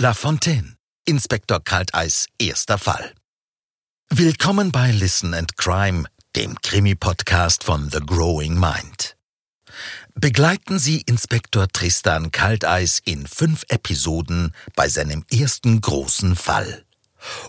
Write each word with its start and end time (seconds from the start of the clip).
La 0.00 0.14
Fontaine. 0.14 0.76
Inspektor 1.06 1.58
Kalteis 1.58 2.28
erster 2.38 2.78
Fall. 2.78 3.14
Willkommen 4.08 4.70
bei 4.70 4.92
Listen 4.92 5.34
and 5.34 5.56
Crime, 5.56 6.04
dem 6.36 6.54
Krimi-Podcast 6.60 7.64
von 7.64 7.90
The 7.90 7.98
Growing 7.98 8.54
Mind. 8.60 9.16
Begleiten 10.14 10.78
Sie 10.78 11.00
Inspektor 11.00 11.66
Tristan 11.66 12.30
Kalteis 12.30 13.00
in 13.04 13.26
fünf 13.26 13.64
Episoden 13.70 14.54
bei 14.76 14.88
seinem 14.88 15.24
ersten 15.32 15.80
großen 15.80 16.36
Fall. 16.36 16.84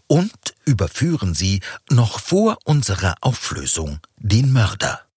Und 0.07 0.55
überführen 0.66 1.36
Sie 1.36 1.61
noch 1.91 2.20
vor 2.20 2.57
unserer 2.63 3.13
Auflösung 3.21 4.00
den 4.18 4.52
Mörder. 4.52 5.09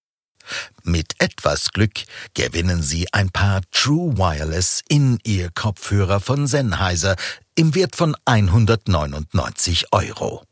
Mit 0.83 1.15
etwas 1.19 1.71
Glück 1.71 2.03
gewinnen 2.33 2.81
Sie 2.81 3.11
ein 3.13 3.29
paar 3.29 3.61
True 3.71 4.17
Wireless 4.17 4.81
in 4.87 5.19
Ihr 5.23 5.49
Kopfhörer 5.51 6.19
von 6.19 6.47
Sennheiser 6.47 7.15
im 7.55 7.75
Wert 7.75 7.95
von 7.95 8.15
199 8.25 9.91
Euro. 9.91 10.43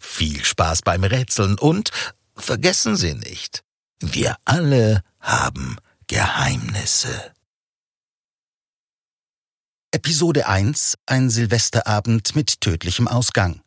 Viel 0.00 0.44
Spaß 0.44 0.82
beim 0.82 1.04
Rätseln 1.04 1.58
und 1.58 1.90
vergessen 2.36 2.96
Sie 2.96 3.14
nicht, 3.14 3.62
wir 4.00 4.36
alle 4.44 5.02
haben 5.20 5.76
Geheimnisse. 6.08 7.32
Episode 9.92 10.46
1 10.48 10.96
Ein 11.06 11.30
Silvesterabend 11.30 12.34
mit 12.34 12.60
tödlichem 12.60 13.06
Ausgang. 13.06 13.60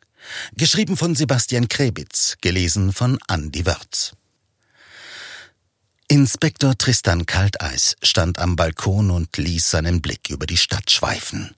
Geschrieben 0.57 0.97
von 0.97 1.15
Sebastian 1.15 1.67
Krebitz, 1.67 2.35
gelesen 2.41 2.91
von 2.93 3.19
Andy 3.29 3.65
Wörz. 3.65 4.13
Inspektor 6.07 6.77
Tristan 6.77 7.25
Kalteis 7.25 7.95
stand 8.03 8.37
am 8.37 8.55
Balkon 8.55 9.09
und 9.09 9.35
ließ 9.37 9.71
seinen 9.71 10.03
Blick 10.03 10.29
über 10.29 10.45
die 10.45 10.57
Stadt 10.57 10.91
schweifen. 10.91 11.55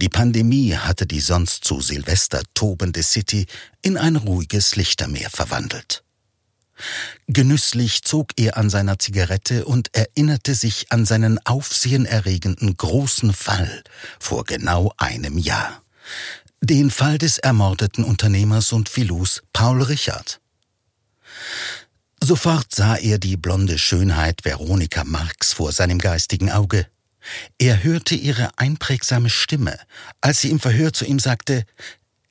Die 0.00 0.08
Pandemie 0.08 0.76
hatte 0.76 1.06
die 1.06 1.18
sonst 1.18 1.64
zu 1.64 1.80
Silvester 1.80 2.42
tobende 2.54 3.02
City 3.02 3.46
in 3.82 3.98
ein 3.98 4.14
ruhiges 4.14 4.76
Lichtermeer 4.76 5.28
verwandelt. 5.28 6.04
Genüsslich 7.26 8.02
zog 8.04 8.28
er 8.36 8.56
an 8.56 8.70
seiner 8.70 9.00
Zigarette 9.00 9.64
und 9.64 9.92
erinnerte 9.92 10.54
sich 10.54 10.92
an 10.92 11.04
seinen 11.04 11.44
aufsehenerregenden 11.44 12.76
großen 12.76 13.32
Fall 13.32 13.82
vor 14.20 14.44
genau 14.44 14.92
einem 14.98 15.36
Jahr. 15.36 15.82
Den 16.60 16.92
Fall 16.92 17.18
des 17.18 17.38
ermordeten 17.38 18.04
Unternehmers 18.04 18.72
und 18.72 18.88
Philus 18.88 19.42
Paul 19.52 19.82
Richard. 19.82 20.40
Sofort 22.24 22.74
sah 22.74 22.96
er 22.96 23.18
die 23.18 23.36
blonde 23.36 23.76
Schönheit 23.76 24.46
Veronika 24.46 25.04
Marx 25.04 25.52
vor 25.52 25.72
seinem 25.72 25.98
geistigen 25.98 26.50
Auge. 26.50 26.86
Er 27.58 27.84
hörte 27.84 28.14
ihre 28.14 28.48
einprägsame 28.56 29.28
Stimme, 29.28 29.78
als 30.22 30.40
sie 30.40 30.48
im 30.48 30.58
Verhör 30.58 30.94
zu 30.94 31.04
ihm 31.04 31.18
sagte, 31.18 31.66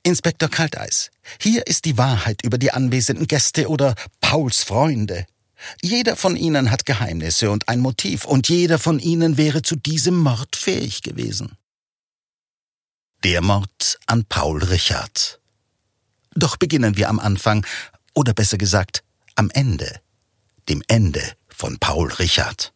Inspektor 0.01 0.49
Kalteis, 0.49 1.11
hier 1.39 1.67
ist 1.67 1.85
die 1.85 1.95
Wahrheit 1.95 2.43
über 2.43 2.57
die 2.57 2.71
anwesenden 2.71 3.27
Gäste 3.27 3.69
oder 3.69 3.93
Pauls 4.19 4.63
Freunde. 4.63 5.27
Jeder 5.83 6.15
von 6.15 6.37
ihnen 6.37 6.71
hat 6.71 6.87
Geheimnisse 6.87 7.51
und 7.51 7.69
ein 7.69 7.79
Motiv, 7.79 8.25
und 8.25 8.49
jeder 8.49 8.79
von 8.79 8.97
ihnen 8.97 9.37
wäre 9.37 9.61
zu 9.61 9.75
diesem 9.75 10.17
Mord 10.17 10.55
fähig 10.55 11.03
gewesen. 11.03 11.55
Der 13.23 13.43
Mord 13.43 13.99
an 14.07 14.25
Paul 14.25 14.63
Richard. 14.63 15.39
Doch 16.33 16.57
beginnen 16.57 16.97
wir 16.97 17.09
am 17.09 17.19
Anfang, 17.19 17.63
oder 18.15 18.33
besser 18.33 18.57
gesagt, 18.57 19.03
am 19.35 19.49
Ende, 19.49 19.99
dem 20.69 20.83
Ende 20.87 21.21
von 21.47 21.77
Paul 21.79 22.11
Richard. 22.13 22.73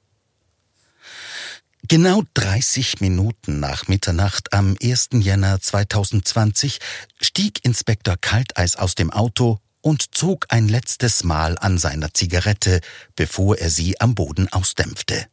Genau 1.89 2.23
30 2.33 2.99
Minuten 2.99 3.59
nach 3.59 3.87
Mitternacht 3.87 4.51
am 4.51 4.75
1. 4.81 5.09
Jänner 5.13 5.61
2020 5.61 6.79
stieg 7.21 7.63
Inspektor 7.63 8.17
Kalteis 8.19 8.75
aus 8.75 8.95
dem 8.95 9.09
Auto 9.09 9.59
und 9.81 10.13
zog 10.13 10.47
ein 10.49 10.67
letztes 10.67 11.23
Mal 11.23 11.57
an 11.57 11.77
seiner 11.77 12.13
Zigarette, 12.13 12.81
bevor 13.15 13.57
er 13.57 13.69
sie 13.69 14.01
am 14.01 14.15
Boden 14.15 14.51
ausdämpfte. 14.51 15.27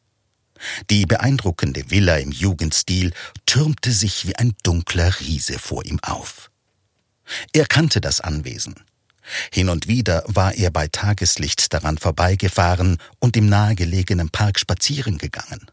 Die 0.91 1.07
beeindruckende 1.07 1.91
Villa 1.91 2.17
im 2.17 2.31
Jugendstil 2.31 3.13
türmte 3.47 3.91
sich 3.91 4.27
wie 4.27 4.37
ein 4.37 4.55
dunkler 4.63 5.19
Riese 5.21 5.59
vor 5.59 5.85
ihm 5.85 5.99
auf. 6.03 6.53
Er 7.53 7.67
kannte 7.67 8.01
das 8.01 8.21
Anwesen. 8.21 8.77
Hin 9.53 9.69
und 9.69 9.89
wieder 9.89 10.25
war 10.27 10.55
er 10.55 10.71
bei 10.71 10.89
Tageslicht 10.89 11.73
daran 11.73 11.99
vorbeigefahren 11.99 12.99
und 13.19 13.37
im 13.37 13.49
nahegelegenen 13.49 14.31
Park 14.31 14.59
spazieren 14.59 15.19
gegangen. 15.19 15.71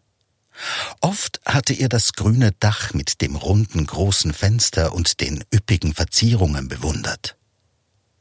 Oft 1.00 1.42
hatte 1.46 1.74
er 1.74 1.90
das 1.90 2.14
grüne 2.14 2.52
Dach 2.60 2.94
mit 2.94 3.22
dem 3.22 3.36
runden 3.36 3.86
großen 3.86 4.34
Fenster 4.34 4.94
und 4.94 5.20
den 5.22 5.44
üppigen 5.54 5.94
Verzierungen 5.94 6.68
bewundert. 6.68 7.36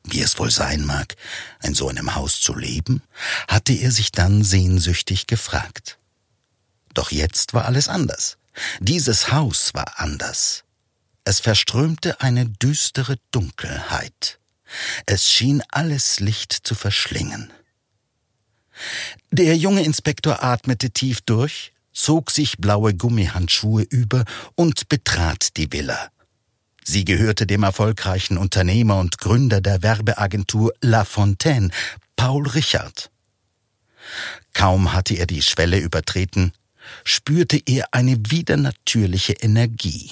Wie 0.05 0.23
es 0.23 0.39
wohl 0.39 0.51
sein 0.51 0.85
mag, 0.85 1.17
in 1.63 1.75
so 1.75 1.89
einem 1.89 2.15
Haus 2.15 2.41
zu 2.41 2.55
leben, 2.55 3.03
hatte 3.49 3.75
er 3.75 3.91
sich 3.91 4.13
dann 4.13 4.43
sehnsüchtig 4.43 5.27
gefragt. 5.27 5.99
Doch 6.95 7.11
jetzt 7.11 7.53
war 7.53 7.67
alles 7.67 7.89
anders. 7.89 8.39
Dieses 8.81 9.31
Haus 9.31 9.75
war 9.75 10.01
anders. 10.01 10.65
Es 11.25 11.41
verströmte 11.41 12.21
eine 12.21 12.47
düstere 12.47 13.19
Dunkelheit. 13.31 14.40
Es 15.07 15.29
schien 15.29 15.63
alles 15.71 16.21
Licht 16.21 16.53
zu 16.53 16.75
verschlingen. 16.75 17.53
Der 19.31 19.57
junge 19.57 19.83
Inspektor 19.83 20.43
atmete 20.43 20.91
tief 20.91 21.21
durch, 21.23 21.73
zog 21.93 22.31
sich 22.31 22.59
blaue 22.59 22.95
Gummihandschuhe 22.95 23.83
über 23.83 24.25
und 24.55 24.89
betrat 24.89 25.57
die 25.57 25.73
Villa. 25.73 26.11
Sie 26.85 27.05
gehörte 27.05 27.47
dem 27.47 27.63
erfolgreichen 27.63 28.39
Unternehmer 28.39 28.99
und 28.99 29.19
Gründer 29.19 29.61
der 29.61 29.83
Werbeagentur 29.83 30.73
La 30.81 31.05
Fontaine, 31.05 31.71
Paul 32.17 32.47
Richard. 32.49 33.11
Kaum 34.55 34.93
hatte 34.93 35.15
er 35.15 35.27
die 35.27 35.43
Schwelle 35.43 35.79
übertreten, 35.79 36.53
spürte 37.05 37.61
er 37.67 37.93
eine 37.93 38.17
widernatürliche 38.17 39.35
Energie. 39.35 40.11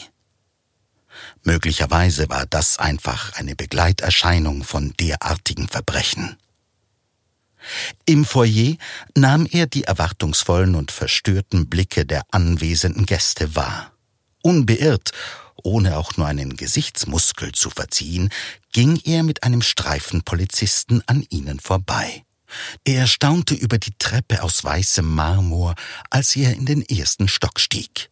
Möglicherweise 1.42 2.28
war 2.28 2.46
das 2.46 2.78
einfach 2.78 3.34
eine 3.34 3.56
Begleiterscheinung 3.56 4.64
von 4.64 4.92
derartigen 4.98 5.68
Verbrechen. 5.68 6.36
Im 8.06 8.24
Foyer 8.24 8.76
nahm 9.14 9.46
er 9.50 9.66
die 9.66 9.84
erwartungsvollen 9.84 10.74
und 10.74 10.90
verstörten 10.90 11.68
Blicke 11.68 12.06
der 12.06 12.22
anwesenden 12.30 13.06
Gäste 13.06 13.54
wahr. 13.54 13.92
Unbeirrt, 14.42 15.12
ohne 15.62 15.96
auch 15.96 16.16
nur 16.16 16.26
einen 16.26 16.56
Gesichtsmuskel 16.56 17.52
zu 17.52 17.70
verziehen, 17.70 18.30
ging 18.72 19.00
er 19.04 19.22
mit 19.22 19.42
einem 19.42 19.62
Streifenpolizisten 19.62 21.02
an 21.06 21.26
ihnen 21.30 21.60
vorbei. 21.60 22.24
Er 22.84 23.06
staunte 23.06 23.54
über 23.54 23.78
die 23.78 23.92
Treppe 23.98 24.42
aus 24.42 24.64
weißem 24.64 25.06
Marmor, 25.06 25.74
als 26.10 26.34
er 26.36 26.54
in 26.54 26.64
den 26.64 26.82
ersten 26.82 27.28
Stock 27.28 27.60
stieg. 27.60 28.10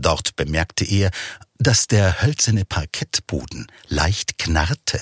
Dort 0.00 0.34
bemerkte 0.34 0.84
er, 0.84 1.10
dass 1.58 1.86
der 1.86 2.22
hölzerne 2.22 2.64
Parkettboden 2.64 3.66
leicht 3.88 4.38
knarrte. 4.38 4.98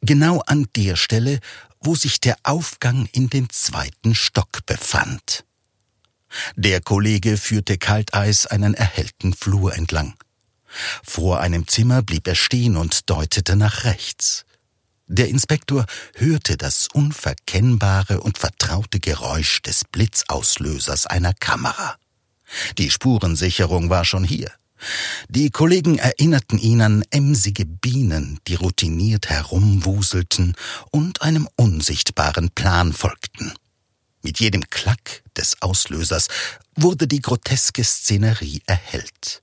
Genau 0.00 0.40
an 0.46 0.66
der 0.74 0.96
Stelle, 0.96 1.38
wo 1.80 1.94
sich 1.94 2.20
der 2.20 2.36
Aufgang 2.42 3.08
in 3.12 3.30
den 3.30 3.48
zweiten 3.50 4.16
Stock 4.16 4.66
befand. 4.66 5.44
Der 6.56 6.80
Kollege 6.80 7.36
führte 7.36 7.78
Kalteis 7.78 8.46
einen 8.46 8.74
erhellten 8.74 9.32
Flur 9.32 9.74
entlang. 9.76 10.14
Vor 11.04 11.40
einem 11.40 11.68
Zimmer 11.68 12.02
blieb 12.02 12.26
er 12.26 12.34
stehen 12.34 12.76
und 12.76 13.08
deutete 13.10 13.54
nach 13.54 13.84
rechts. 13.84 14.44
Der 15.06 15.28
Inspektor 15.28 15.86
hörte 16.16 16.56
das 16.56 16.88
unverkennbare 16.92 18.20
und 18.20 18.38
vertraute 18.38 18.98
Geräusch 18.98 19.62
des 19.62 19.84
Blitzauslösers 19.84 21.06
einer 21.06 21.34
Kamera. 21.34 21.96
Die 22.78 22.90
Spurensicherung 22.90 23.90
war 23.90 24.04
schon 24.04 24.24
hier. 24.24 24.50
Die 25.28 25.50
Kollegen 25.50 25.98
erinnerten 25.98 26.58
ihn 26.58 26.80
an 26.80 27.04
emsige 27.10 27.66
Bienen, 27.66 28.38
die 28.46 28.54
routiniert 28.54 29.28
herumwuselten 29.28 30.54
und 30.90 31.22
einem 31.22 31.48
unsichtbaren 31.56 32.50
Plan 32.50 32.92
folgten. 32.92 33.52
Mit 34.22 34.40
jedem 34.40 34.68
Klack 34.68 35.22
des 35.36 35.60
Auslösers 35.60 36.28
wurde 36.76 37.06
die 37.06 37.20
groteske 37.20 37.84
Szenerie 37.84 38.62
erhellt. 38.66 39.42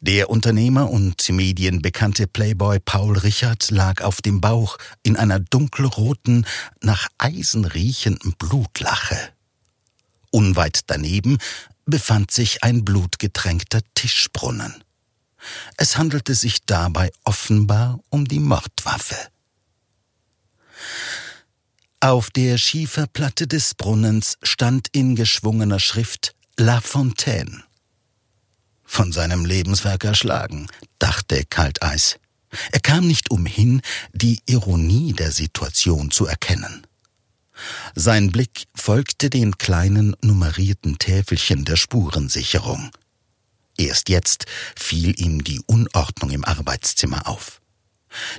Der 0.00 0.30
Unternehmer 0.30 0.90
und 0.90 1.28
medienbekannte 1.28 2.26
Playboy 2.26 2.78
Paul 2.80 3.18
Richard 3.18 3.70
lag 3.70 4.02
auf 4.02 4.22
dem 4.22 4.40
Bauch 4.40 4.78
in 5.02 5.16
einer 5.16 5.38
dunkelroten, 5.38 6.46
nach 6.80 7.08
Eisen 7.18 7.66
riechenden 7.66 8.34
Blutlache. 8.38 9.16
Unweit 10.30 10.80
daneben 10.86 11.38
befand 11.86 12.30
sich 12.30 12.62
ein 12.62 12.84
blutgetränkter 12.84 13.80
Tischbrunnen. 13.94 14.84
Es 15.76 15.96
handelte 15.96 16.34
sich 16.34 16.64
dabei 16.66 17.10
offenbar 17.24 18.00
um 18.10 18.26
die 18.28 18.40
Mordwaffe. 18.40 19.16
Auf 22.00 22.30
der 22.30 22.58
Schieferplatte 22.58 23.46
des 23.46 23.74
Brunnens 23.74 24.38
stand 24.42 24.88
in 24.92 25.16
geschwungener 25.16 25.80
Schrift 25.80 26.34
La 26.58 26.80
Fontaine. 26.80 27.64
von 28.84 29.12
seinem 29.12 29.44
Lebenswerk 29.44 30.02
erschlagen, 30.04 30.66
dachte 30.98 31.44
Kalteis. 31.48 32.18
Er 32.72 32.80
kam 32.80 33.06
nicht 33.06 33.30
umhin, 33.30 33.82
die 34.12 34.40
Ironie 34.46 35.12
der 35.12 35.30
Situation 35.30 36.10
zu 36.10 36.26
erkennen. 36.26 36.84
Sein 37.94 38.30
Blick 38.30 38.66
folgte 38.74 39.30
den 39.30 39.58
kleinen 39.58 40.16
nummerierten 40.22 40.98
Täfelchen 40.98 41.64
der 41.64 41.76
Spurensicherung. 41.76 42.90
Erst 43.76 44.08
jetzt 44.08 44.46
fiel 44.76 45.18
ihm 45.20 45.42
die 45.44 45.60
Unordnung 45.66 46.30
im 46.30 46.44
Arbeitszimmer 46.44 47.26
auf. 47.26 47.60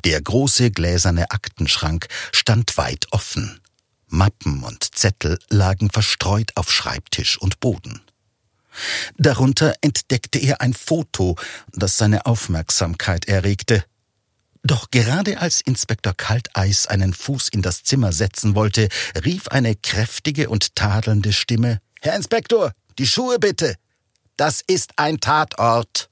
Der 0.03 0.21
große 0.21 0.71
gläserne 0.71 1.31
Aktenschrank 1.31 2.07
stand 2.31 2.77
weit 2.77 3.07
offen. 3.11 3.59
Mappen 4.07 4.63
und 4.63 4.95
Zettel 4.95 5.39
lagen 5.49 5.89
verstreut 5.89 6.51
auf 6.55 6.71
Schreibtisch 6.71 7.37
und 7.37 7.59
Boden. 7.59 8.01
Darunter 9.17 9.73
entdeckte 9.81 10.39
er 10.39 10.61
ein 10.61 10.73
Foto, 10.73 11.37
das 11.71 11.97
seine 11.97 12.25
Aufmerksamkeit 12.25 13.25
erregte. 13.27 13.83
Doch 14.63 14.91
gerade 14.91 15.39
als 15.39 15.61
Inspektor 15.61 16.13
Kalteis 16.13 16.85
einen 16.87 17.13
Fuß 17.13 17.49
in 17.49 17.61
das 17.61 17.83
Zimmer 17.83 18.13
setzen 18.13 18.55
wollte, 18.55 18.89
rief 19.25 19.47
eine 19.47 19.75
kräftige 19.75 20.49
und 20.49 20.75
tadelnde 20.75 21.33
Stimme 21.33 21.79
Herr 22.03 22.15
Inspektor, 22.15 22.73
die 22.97 23.05
Schuhe 23.05 23.37
bitte. 23.37 23.75
Das 24.35 24.61
ist 24.65 24.93
ein 24.95 25.19
Tatort. 25.19 26.09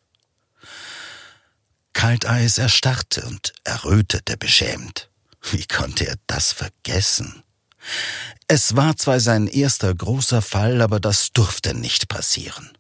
Kalteis 1.94 2.60
erstarrte 2.60 3.26
und 3.26 3.54
errötete 3.64 4.38
beschämt. 4.38 5.10
Wie 5.52 5.66
konnte 5.66 6.06
er 6.06 6.16
das 6.28 6.52
vergessen? 6.52 7.44
Es 8.48 8.76
war 8.76 8.98
zwar 8.98 9.20
sein 9.20 9.48
erster 9.48 9.96
großer 9.96 10.44
Fall, 10.44 10.82
aber 10.84 11.00
das 11.00 11.34
durfte 11.34 11.74
nicht 11.74 12.08
passieren. 12.08 12.78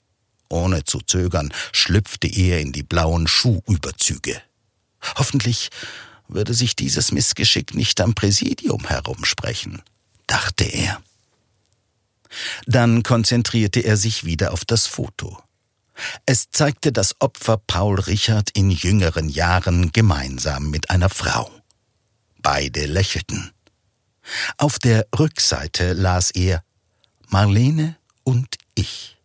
Ohne 0.50 0.84
zu 0.84 1.00
zögern 1.00 1.52
schlüpfte 1.74 2.28
er 2.28 2.60
in 2.60 2.72
die 2.72 2.84
blauen 2.84 3.28
Schuhüberzüge. 3.28 4.40
Hoffentlich 5.16 5.70
würde 6.28 6.54
sich 6.54 6.76
dieses 6.76 7.12
Missgeschick 7.12 7.74
nicht 7.74 8.02
am 8.02 8.14
Präsidium 8.14 8.88
herumsprechen, 8.88 9.82
dachte 10.28 10.64
er. 10.64 11.02
Dann 12.66 13.04
konzentrierte 13.04 13.80
er 13.80 13.98
sich 13.98 14.24
wieder 14.24 14.54
auf 14.54 14.66
das 14.66 14.86
Foto. 14.86 15.42
Es 16.26 16.50
zeigte 16.52 16.92
das 16.92 17.16
Opfer 17.20 17.58
Paul 17.58 18.00
Richard 18.00 18.52
in 18.52 18.72
jüngeren 18.72 19.28
Jahren 19.28 19.92
gemeinsam 19.92 20.70
mit 20.70 20.90
einer 20.90 21.10
Frau. 21.10 21.52
Beide 22.42 22.86
lächelten. 22.86 23.52
Auf 24.58 24.80
der 24.80 25.08
Rückseite 25.18 25.94
las 25.94 26.32
er 26.32 26.64
Marlene 27.28 27.98
und 28.24 28.56
ich. 28.76 29.19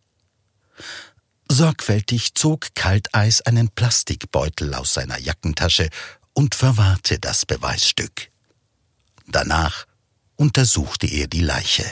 Sorgfältig 1.57 2.33
zog 2.33 2.75
Kalteis 2.75 3.39
einen 3.39 3.69
Plastikbeutel 3.69 4.73
aus 4.73 4.93
seiner 4.93 5.17
Jackentasche 5.17 5.87
und 6.33 6.53
verwahrte 6.53 7.17
das 7.17 7.45
Beweisstück. 7.45 8.29
Danach 9.25 9.85
untersuchte 10.35 11.07
er 11.07 11.27
die 11.27 11.39
Leiche. 11.39 11.85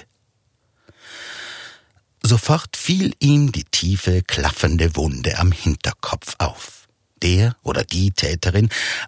Sofort 2.21 2.75
fiel 2.75 3.15
ihm 3.19 3.54
die 3.54 3.63
tiefe, 3.63 4.21
klaffende 4.21 4.98
Wunde 4.98 5.39
am 5.39 5.54
Hinterkopf 5.54 6.36
auf. 6.39 6.89
Der 7.21 7.56
oder 7.63 7.86
die 7.86 8.12
Täterin 8.12 8.68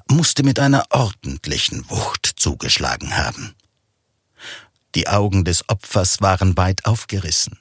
musste 0.09 0.43
mit 0.43 0.57
einer 0.59 0.85
ordentlichen 0.89 1.89
Wucht 1.89 2.31
zugeschlagen 2.37 3.17
haben. 3.17 3.55
Die 4.95 5.09
Augen 5.09 5.43
des 5.43 5.67
Opfers 5.67 6.21
waren 6.21 6.55
weit 6.55 6.85
aufgerissen, 6.85 7.59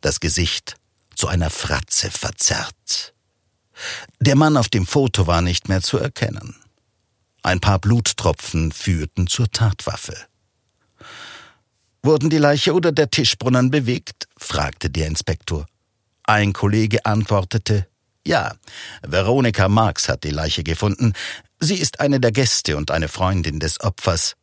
das 0.00 0.18
Gesicht 0.18 0.74
zu 1.22 1.28
einer 1.28 1.50
Fratze 1.50 2.10
verzerrt. 2.10 3.14
Der 4.18 4.34
Mann 4.34 4.56
auf 4.56 4.68
dem 4.68 4.84
Foto 4.84 5.28
war 5.28 5.40
nicht 5.40 5.68
mehr 5.68 5.80
zu 5.80 5.98
erkennen. 5.98 6.56
Ein 7.44 7.60
paar 7.60 7.78
Bluttropfen 7.78 8.72
führten 8.72 9.28
zur 9.28 9.48
Tatwaffe. 9.48 10.16
Wurden 12.02 12.28
die 12.28 12.38
Leiche 12.38 12.74
oder 12.74 12.90
der 12.90 13.08
Tischbrunnen 13.08 13.70
bewegt? 13.70 14.26
fragte 14.36 14.90
der 14.90 15.06
Inspektor. 15.06 15.66
Ein 16.24 16.52
Kollege 16.52 17.06
antwortete, 17.06 17.86
ja, 18.26 18.56
Veronika 19.06 19.68
Marx 19.68 20.08
hat 20.08 20.24
die 20.24 20.30
Leiche 20.30 20.64
gefunden. 20.64 21.12
Sie 21.60 21.76
ist 21.76 22.00
eine 22.00 22.18
der 22.18 22.32
Gäste 22.32 22.76
und 22.76 22.90
eine 22.90 23.06
Freundin 23.06 23.60
des 23.60 23.78
Opfers. 23.78 24.34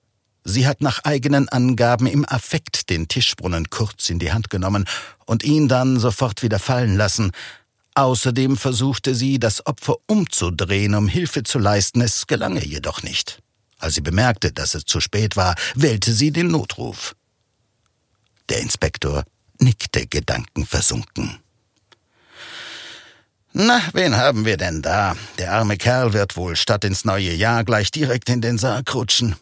Sie 0.43 0.65
hat 0.65 0.81
nach 0.81 1.03
eigenen 1.03 1.49
Angaben 1.49 2.07
im 2.07 2.25
Affekt 2.27 2.89
den 2.89 3.07
Tischbrunnen 3.07 3.69
kurz 3.69 4.09
in 4.09 4.19
die 4.19 4.31
Hand 4.31 4.49
genommen 4.49 4.85
und 5.25 5.43
ihn 5.43 5.67
dann 5.67 5.99
sofort 5.99 6.43
wieder 6.43 6.59
fallen 6.59 6.95
lassen. 6.95 7.31
Außerdem 7.95 8.55
versuchte 8.55 9.15
sie, 9.15 9.39
das 9.39 9.65
Opfer 9.65 9.95
umzudrehen, 10.07 10.95
um 10.95 11.07
Hilfe 11.07 11.43
zu 11.43 11.59
leisten, 11.59 12.01
es 12.01 12.27
gelang 12.27 12.55
ihr 12.55 12.65
jedoch 12.65 13.03
nicht. 13.03 13.41
Als 13.77 13.95
sie 13.95 14.01
bemerkte, 14.01 14.51
dass 14.51 14.73
es 14.73 14.85
zu 14.85 15.01
spät 15.01 15.35
war, 15.35 15.55
wählte 15.75 16.13
sie 16.13 16.31
den 16.31 16.47
Notruf. 16.47 17.15
Der 18.49 18.59
Inspektor 18.61 19.23
nickte 19.59 20.07
gedankenversunken. 20.07 21.39
Na, 23.51 23.81
wen 23.93 24.15
haben 24.15 24.45
wir 24.45 24.57
denn 24.57 24.81
da? 24.81 25.15
Der 25.37 25.53
arme 25.53 25.77
Kerl 25.77 26.13
wird 26.13 26.37
wohl 26.37 26.55
statt 26.55 26.83
ins 26.85 27.03
neue 27.03 27.33
Jahr 27.33 27.63
gleich 27.63 27.91
direkt 27.91 28.29
in 28.29 28.41
den 28.41 28.57
Sarg 28.57 28.93
rutschen. 28.93 29.35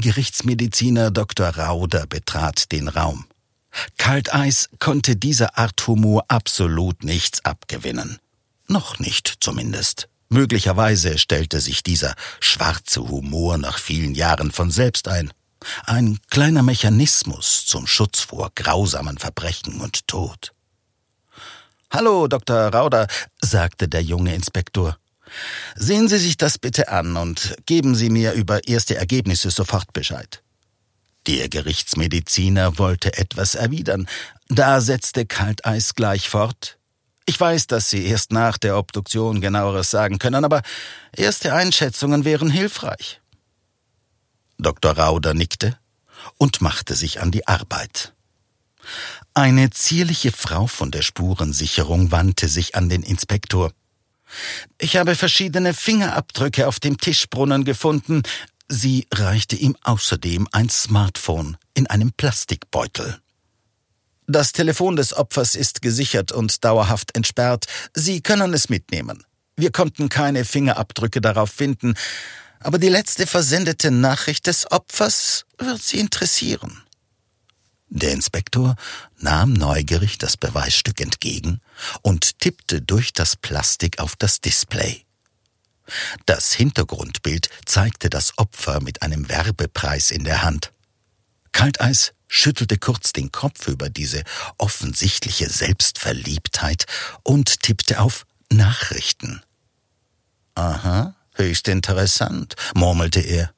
Gerichtsmediziner 0.00 1.10
Dr. 1.10 1.48
Rauder 1.48 2.06
betrat 2.06 2.72
den 2.72 2.88
Raum. 2.88 3.26
Kalteis 3.96 4.68
konnte 4.78 5.16
dieser 5.16 5.58
Art 5.58 5.86
Humor 5.86 6.24
absolut 6.28 7.04
nichts 7.04 7.44
abgewinnen. 7.44 8.18
Noch 8.66 8.98
nicht 8.98 9.36
zumindest. 9.40 10.08
Möglicherweise 10.28 11.18
stellte 11.18 11.60
sich 11.60 11.82
dieser 11.82 12.14
schwarze 12.40 13.08
Humor 13.08 13.56
nach 13.58 13.78
vielen 13.78 14.14
Jahren 14.14 14.50
von 14.50 14.70
selbst 14.70 15.08
ein. 15.08 15.32
Ein 15.84 16.18
kleiner 16.30 16.62
Mechanismus 16.62 17.66
zum 17.66 17.86
Schutz 17.86 18.20
vor 18.20 18.50
grausamen 18.54 19.18
Verbrechen 19.18 19.80
und 19.80 20.06
Tod. 20.06 20.52
Hallo, 21.90 22.28
Dr. 22.28 22.68
Rauder, 22.68 23.06
sagte 23.40 23.88
der 23.88 24.02
junge 24.02 24.34
Inspektor. 24.34 24.98
Sehen 25.74 26.08
Sie 26.08 26.18
sich 26.18 26.36
das 26.36 26.58
bitte 26.58 26.88
an 26.88 27.16
und 27.16 27.56
geben 27.66 27.94
Sie 27.94 28.10
mir 28.10 28.32
über 28.32 28.66
erste 28.66 28.96
Ergebnisse 28.96 29.50
sofort 29.50 29.92
Bescheid. 29.92 30.42
Der 31.26 31.48
Gerichtsmediziner 31.48 32.78
wollte 32.78 33.16
etwas 33.18 33.54
erwidern, 33.54 34.08
da 34.48 34.80
setzte 34.80 35.26
Kalteis 35.26 35.94
gleich 35.94 36.28
fort. 36.28 36.78
Ich 37.26 37.38
weiß, 37.38 37.66
dass 37.66 37.90
Sie 37.90 38.06
erst 38.06 38.32
nach 38.32 38.56
der 38.56 38.78
Obduktion 38.78 39.42
genaueres 39.42 39.90
sagen 39.90 40.18
können, 40.18 40.44
aber 40.44 40.62
erste 41.14 41.52
Einschätzungen 41.52 42.24
wären 42.24 42.48
hilfreich. 42.48 43.20
Dr. 44.56 44.92
Rauder 44.92 45.34
nickte 45.34 45.78
und 46.38 46.62
machte 46.62 46.94
sich 46.94 47.20
an 47.20 47.30
die 47.30 47.46
Arbeit. 47.46 48.14
Eine 49.34 49.70
zierliche 49.70 50.32
Frau 50.32 50.66
von 50.66 50.90
der 50.90 51.02
Spurensicherung 51.02 52.10
wandte 52.10 52.48
sich 52.48 52.74
an 52.74 52.88
den 52.88 53.02
Inspektor. 53.02 53.72
Ich 54.78 54.96
habe 54.96 55.14
verschiedene 55.14 55.74
Fingerabdrücke 55.74 56.66
auf 56.66 56.80
dem 56.80 56.98
Tischbrunnen 56.98 57.64
gefunden. 57.64 58.22
Sie 58.68 59.06
reichte 59.12 59.56
ihm 59.56 59.76
außerdem 59.82 60.48
ein 60.52 60.68
Smartphone 60.68 61.56
in 61.74 61.86
einem 61.86 62.12
Plastikbeutel. 62.12 63.18
Das 64.26 64.52
Telefon 64.52 64.96
des 64.96 65.14
Opfers 65.14 65.54
ist 65.54 65.80
gesichert 65.80 66.32
und 66.32 66.62
dauerhaft 66.62 67.16
entsperrt. 67.16 67.66
Sie 67.94 68.20
können 68.20 68.52
es 68.52 68.68
mitnehmen. 68.68 69.24
Wir 69.56 69.72
konnten 69.72 70.10
keine 70.10 70.44
Fingerabdrücke 70.44 71.22
darauf 71.22 71.50
finden, 71.50 71.94
aber 72.60 72.78
die 72.78 72.90
letzte 72.90 73.26
versendete 73.26 73.90
Nachricht 73.90 74.46
des 74.46 74.70
Opfers 74.70 75.46
wird 75.58 75.82
Sie 75.82 75.98
interessieren. 75.98 76.82
Der 77.90 78.12
Inspektor 78.12 78.76
nahm 79.18 79.54
neugierig 79.54 80.18
das 80.18 80.36
Beweisstück 80.36 81.00
entgegen 81.00 81.60
und 82.02 82.38
tippte 82.38 82.82
durch 82.82 83.12
das 83.12 83.36
Plastik 83.36 83.98
auf 83.98 84.14
das 84.16 84.40
Display. 84.40 85.04
Das 86.26 86.52
Hintergrundbild 86.52 87.48
zeigte 87.64 88.10
das 88.10 88.36
Opfer 88.36 88.80
mit 88.80 89.00
einem 89.02 89.28
Werbepreis 89.28 90.10
in 90.10 90.24
der 90.24 90.42
Hand. 90.42 90.72
Kalteis 91.52 92.12
schüttelte 92.28 92.76
kurz 92.76 93.14
den 93.14 93.32
Kopf 93.32 93.68
über 93.68 93.88
diese 93.88 94.22
offensichtliche 94.58 95.48
Selbstverliebtheit 95.48 96.84
und 97.22 97.62
tippte 97.62 98.00
auf 98.00 98.26
Nachrichten. 98.52 99.42
Aha, 100.54 101.14
höchst 101.34 101.68
interessant, 101.68 102.54
murmelte 102.74 103.20
er. 103.20 103.52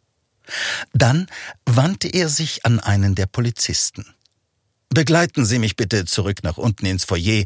Dann 0.93 1.27
wandte 1.65 2.09
er 2.09 2.29
sich 2.29 2.65
an 2.65 2.79
einen 2.79 3.15
der 3.15 3.27
Polizisten. 3.27 4.15
Begleiten 4.93 5.45
Sie 5.45 5.61
mich 5.61 5.77
bitte 5.77 6.05
zurück 6.05 6.43
nach 6.43 6.59
unten 6.59 6.85
ins 6.85 7.05
Foyer. 7.05 7.45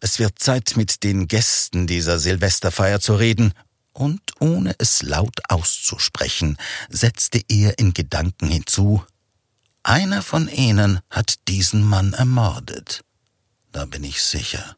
Es 0.00 0.18
wird 0.18 0.40
Zeit, 0.40 0.76
mit 0.76 1.04
den 1.04 1.28
Gästen 1.28 1.86
dieser 1.86 2.18
Silvesterfeier 2.18 2.98
zu 3.00 3.14
reden. 3.14 3.54
Und 3.92 4.20
ohne 4.40 4.74
es 4.78 5.02
laut 5.02 5.40
auszusprechen, 5.48 6.56
setzte 6.88 7.40
er 7.48 7.78
in 7.78 7.94
Gedanken 7.94 8.48
hinzu, 8.48 9.04
einer 9.84 10.22
von 10.22 10.48
ihnen 10.48 11.00
hat 11.10 11.46
diesen 11.46 11.84
Mann 11.84 12.14
ermordet. 12.14 13.04
Da 13.70 13.84
bin 13.84 14.02
ich 14.02 14.22
sicher. 14.22 14.76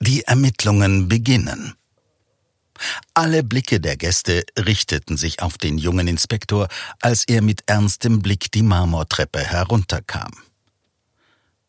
Die 0.00 0.24
Ermittlungen 0.24 1.08
beginnen. 1.08 1.75
Alle 3.14 3.42
Blicke 3.42 3.80
der 3.80 3.96
Gäste 3.96 4.44
richteten 4.58 5.16
sich 5.16 5.42
auf 5.42 5.58
den 5.58 5.78
jungen 5.78 6.08
Inspektor, 6.08 6.68
als 7.00 7.24
er 7.26 7.42
mit 7.42 7.62
ernstem 7.66 8.22
Blick 8.22 8.50
die 8.52 8.62
Marmortreppe 8.62 9.40
herunterkam. 9.40 10.32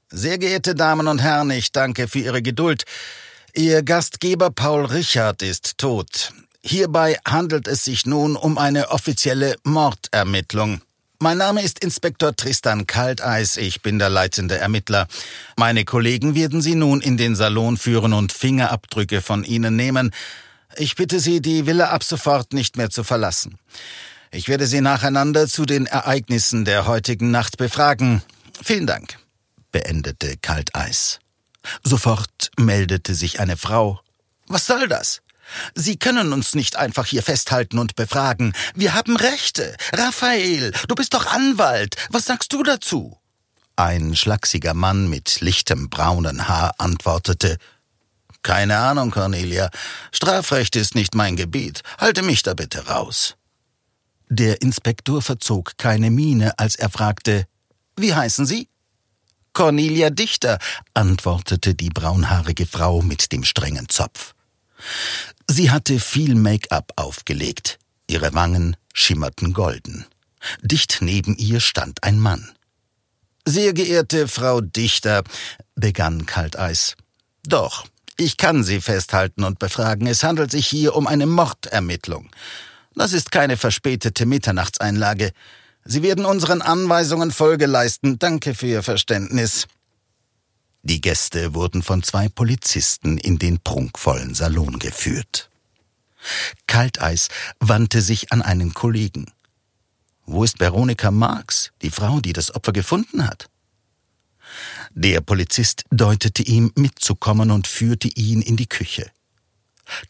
Sehr 0.10 0.38
geehrte 0.38 0.74
Damen 0.74 1.08
und 1.08 1.22
Herren, 1.22 1.52
ich 1.52 1.72
danke 1.72 2.08
für 2.08 2.20
Ihre 2.20 2.42
Geduld. 2.42 2.86
Ihr 3.54 3.84
Gastgeber 3.84 4.52
Paul 4.52 4.86
Richard 4.86 5.42
ist 5.42 5.78
tot. 5.78 6.32
Hierbei 6.62 7.18
handelt 7.26 7.68
es 7.68 7.84
sich 7.84 8.06
nun 8.06 8.36
um 8.36 8.58
eine 8.58 8.90
offizielle 8.90 9.56
Mordermittlung. 9.64 10.82
Mein 11.20 11.40
Name 11.40 11.64
ist 11.64 11.84
Inspektor 11.84 12.36
Tristan 12.36 12.86
Kalteis, 12.86 13.58
ich 13.58 13.82
bin 13.82 13.98
der 13.98 14.10
leitende 14.10 14.60
Ermittler. 14.60 15.08
Meine 15.56 15.84
Kollegen 15.84 16.36
werden 16.36 16.62
Sie 16.62 16.76
nun 16.76 17.02
in 17.02 17.18
den 17.18 17.36
Salon 17.36 17.78
führen 17.78 18.14
und 18.14 18.32
Fingerabdrücke 18.32 19.22
von 19.22 19.44
Ihnen 19.44 19.76
nehmen. 19.76 20.12
Ich 20.80 20.96
bitte 20.96 21.20
Sie, 21.20 21.42
die 21.42 21.66
Villa 21.66 21.90
ab 21.90 22.04
sofort 22.04 22.54
nicht 22.54 22.78
mehr 22.78 22.92
zu 22.92 23.04
verlassen. 23.04 23.58
Ich 24.32 24.48
werde 24.48 24.68
Sie 24.68 24.82
nacheinander 24.82 25.48
zu 25.48 25.66
den 25.66 25.88
Ereignissen 25.88 26.66
der 26.66 26.86
heutigen 26.86 27.32
Nacht 27.32 27.58
befragen. 27.58 28.22
Vielen 28.64 28.86
Dank, 28.86 29.18
beendete 29.72 30.38
Kalteis. 30.38 31.20
Sofort 31.84 32.52
meldete 32.58 33.16
sich 33.16 33.40
eine 33.40 33.58
Frau. 33.58 34.02
Was 34.48 34.68
soll 34.68 34.88
das? 34.88 35.22
Sie 35.74 35.98
können 35.98 36.32
uns 36.32 36.54
nicht 36.54 36.76
einfach 36.76 37.08
hier 37.08 37.24
festhalten 37.24 37.80
und 37.80 37.96
befragen. 37.96 38.54
Wir 38.76 38.94
haben 38.94 39.18
Rechte. 39.18 39.76
Raphael, 39.94 40.74
du 40.88 40.96
bist 40.96 41.14
doch 41.16 41.26
Anwalt. 41.26 41.96
Was 42.10 42.26
sagst 42.26 42.54
du 42.54 42.62
dazu? 42.62 43.18
Ein 43.76 44.16
schlachsiger 44.16 44.74
Mann 44.74 45.10
mit 45.10 45.42
lichtem 45.42 45.90
braunen 45.90 46.48
Haar 46.48 46.76
antwortete 46.78 47.58
Keine 48.48 48.78
Ahnung, 48.78 49.12
Cornelia. 49.12 49.70
Strafrecht 50.14 50.78
ist 50.78 50.96
nicht 50.96 51.16
mein 51.16 51.36
Gebiet. 51.36 51.82
Halte 51.98 52.22
mich 52.22 52.44
da 52.44 52.54
bitte 52.54 52.88
raus. 52.88 53.36
Der 54.30 54.62
Inspektor 54.62 55.22
verzog 55.22 55.78
keine 55.78 56.12
Miene, 56.12 56.58
als 56.58 56.78
er 56.78 56.90
fragte 56.90 57.46
Wie 57.98 58.14
heißen 58.14 58.46
Sie? 58.46 58.70
Cornelia 59.52 60.12
Dichter, 60.12 60.60
antwortete 60.94 61.76
die 61.76 61.90
braunhaarige 61.90 62.66
Frau 62.66 63.02
mit 63.02 63.34
dem 63.34 63.44
strengen 63.44 63.90
Zopf. 63.90 64.34
Sie 65.50 65.70
hatte 65.70 66.00
viel 66.00 66.34
Make-up 66.34 66.94
aufgelegt. 66.96 67.80
Ihre 68.10 68.34
Wangen 68.34 68.78
schimmerten 68.94 69.52
golden. 69.52 70.06
Dicht 70.62 71.00
neben 71.02 71.36
ihr 71.36 71.60
stand 71.60 72.02
ein 72.02 72.18
Mann. 72.18 72.50
Sehr 73.44 73.74
geehrte 73.74 74.30
Frau 74.30 74.62
Dichter, 74.62 75.26
begann 75.76 76.26
Kalteis. 76.26 76.96
Doch, 77.46 77.86
ich 78.18 78.38
kann 78.38 78.64
Sie 78.64 78.82
festhalten 78.82 79.44
und 79.44 79.60
befragen. 79.60 80.08
Es 80.08 80.24
handelt 80.24 80.52
sich 80.52 80.68
hier 80.68 80.96
um 80.96 81.08
eine 81.08 81.26
Mordermittlung. 81.26 82.30
Das 82.96 83.14
ist 83.14 83.32
keine 83.32 83.58
verspätete 83.58 84.26
Mitternachtseinlage. 84.26 85.32
Sie 85.86 86.02
werden 86.04 86.26
unseren 86.26 86.62
Anweisungen 86.62 87.32
Folge 87.32 87.68
leisten. 87.68 88.20
Danke 88.20 88.56
für 88.56 88.68
Ihr 88.68 88.84
Verständnis. 88.84 89.68
Die 90.82 91.00
Gäste 91.00 91.54
wurden 91.54 91.84
von 91.84 92.02
zwei 92.02 92.28
Polizisten 92.28 93.18
in 93.18 93.38
den 93.38 93.60
prunkvollen 93.60 94.34
Salon 94.34 94.80
geführt. 94.80 95.50
Kalteis 96.66 97.30
wandte 97.60 98.02
sich 98.02 98.32
an 98.32 98.42
einen 98.42 98.74
Kollegen. 98.74 99.32
Wo 100.26 100.44
ist 100.44 100.60
Veronika 100.60 101.12
Marx, 101.12 101.72
die 101.82 101.92
Frau, 101.92 102.20
die 102.20 102.34
das 102.34 102.54
Opfer 102.54 102.74
gefunden 102.74 103.28
hat? 103.28 103.48
Der 105.00 105.22
Polizist 105.22 105.84
deutete 105.92 106.42
ihm 106.42 106.72
mitzukommen 106.74 107.52
und 107.52 107.68
führte 107.68 108.08
ihn 108.08 108.42
in 108.42 108.58
die 108.58 108.66
Küche. 108.66 109.12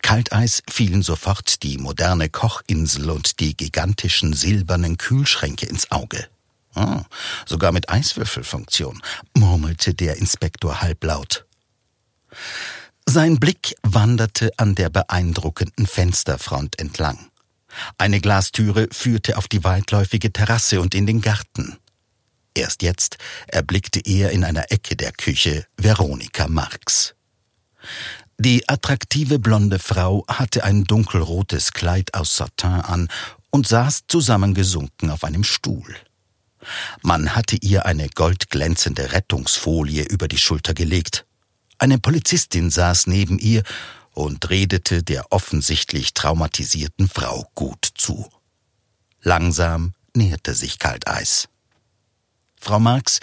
Kalteis 0.01 0.63
fielen 0.69 1.03
sofort 1.03 1.61
die 1.61 1.77
moderne 1.77 2.29
Kochinsel 2.29 3.09
und 3.09 3.41
die 3.41 3.57
gigantischen 3.57 4.31
silbernen 4.31 4.97
Kühlschränke 4.97 5.65
ins 5.65 5.91
Auge. 5.91 6.29
Oh, 6.73 7.01
sogar 7.45 7.73
mit 7.73 7.89
Eiswürfelfunktion, 7.89 9.01
murmelte 9.33 9.93
der 9.93 10.15
Inspektor 10.15 10.79
halblaut. 10.79 11.45
Sein 13.05 13.41
Blick 13.41 13.75
wanderte 13.83 14.51
an 14.55 14.73
der 14.75 14.89
beeindruckenden 14.89 15.85
Fensterfront 15.85 16.79
entlang. 16.79 17.27
Eine 17.97 18.21
Glastüre 18.21 18.87
führte 18.93 19.37
auf 19.37 19.49
die 19.49 19.65
weitläufige 19.65 20.31
Terrasse 20.31 20.79
und 20.79 20.95
in 20.95 21.05
den 21.05 21.19
Garten. 21.19 21.77
Erst 22.57 22.81
jetzt 22.81 23.17
erblickte 23.45 23.99
er 24.03 24.31
in 24.31 24.43
einer 24.43 24.71
Ecke 24.71 24.95
der 24.95 25.11
Küche 25.11 25.67
Veronika 25.77 26.47
Marx. 26.47 27.13
Die 28.39 28.67
attraktive 28.67 29.37
blonde 29.37 29.77
Frau 29.77 30.25
hatte 30.27 30.63
ein 30.63 30.83
dunkelrotes 30.83 31.71
Kleid 31.71 32.15
aus 32.15 32.35
Satin 32.35 32.81
an 32.81 33.09
und 33.51 33.67
saß 33.67 34.05
zusammengesunken 34.07 35.11
auf 35.11 35.23
einem 35.23 35.43
Stuhl. 35.43 35.95
Man 37.03 37.35
hatte 37.35 37.57
ihr 37.57 37.85
eine 37.85 38.09
goldglänzende 38.09 39.11
Rettungsfolie 39.11 40.05
über 40.05 40.27
die 40.27 40.39
Schulter 40.39 40.73
gelegt. 40.73 41.27
Eine 41.77 41.99
Polizistin 41.99 42.71
saß 42.71 43.05
neben 43.05 43.37
ihr 43.37 43.61
und 44.15 44.49
redete 44.49 45.03
der 45.03 45.31
offensichtlich 45.31 46.15
traumatisierten 46.15 47.07
Frau 47.07 47.47
gut 47.53 47.87
zu. 47.93 48.27
Langsam 49.21 49.93
näherte 50.15 50.55
sich 50.55 50.79
Kalteis. 50.79 51.49
Frau 52.59 52.79
Marx, 52.79 53.19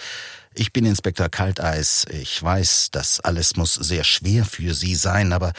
ich 0.53 0.71
bin 0.71 0.85
Inspektor 0.85 1.29
Kalteis. 1.29 2.05
Ich 2.09 2.41
weiß, 2.41 2.89
das 2.91 3.19
alles 3.19 3.55
muss 3.55 3.73
sehr 3.73 4.03
schwer 4.03 4.45
für 4.45 4.73
Sie 4.73 4.95
sein, 4.95 5.33
aber 5.33 5.53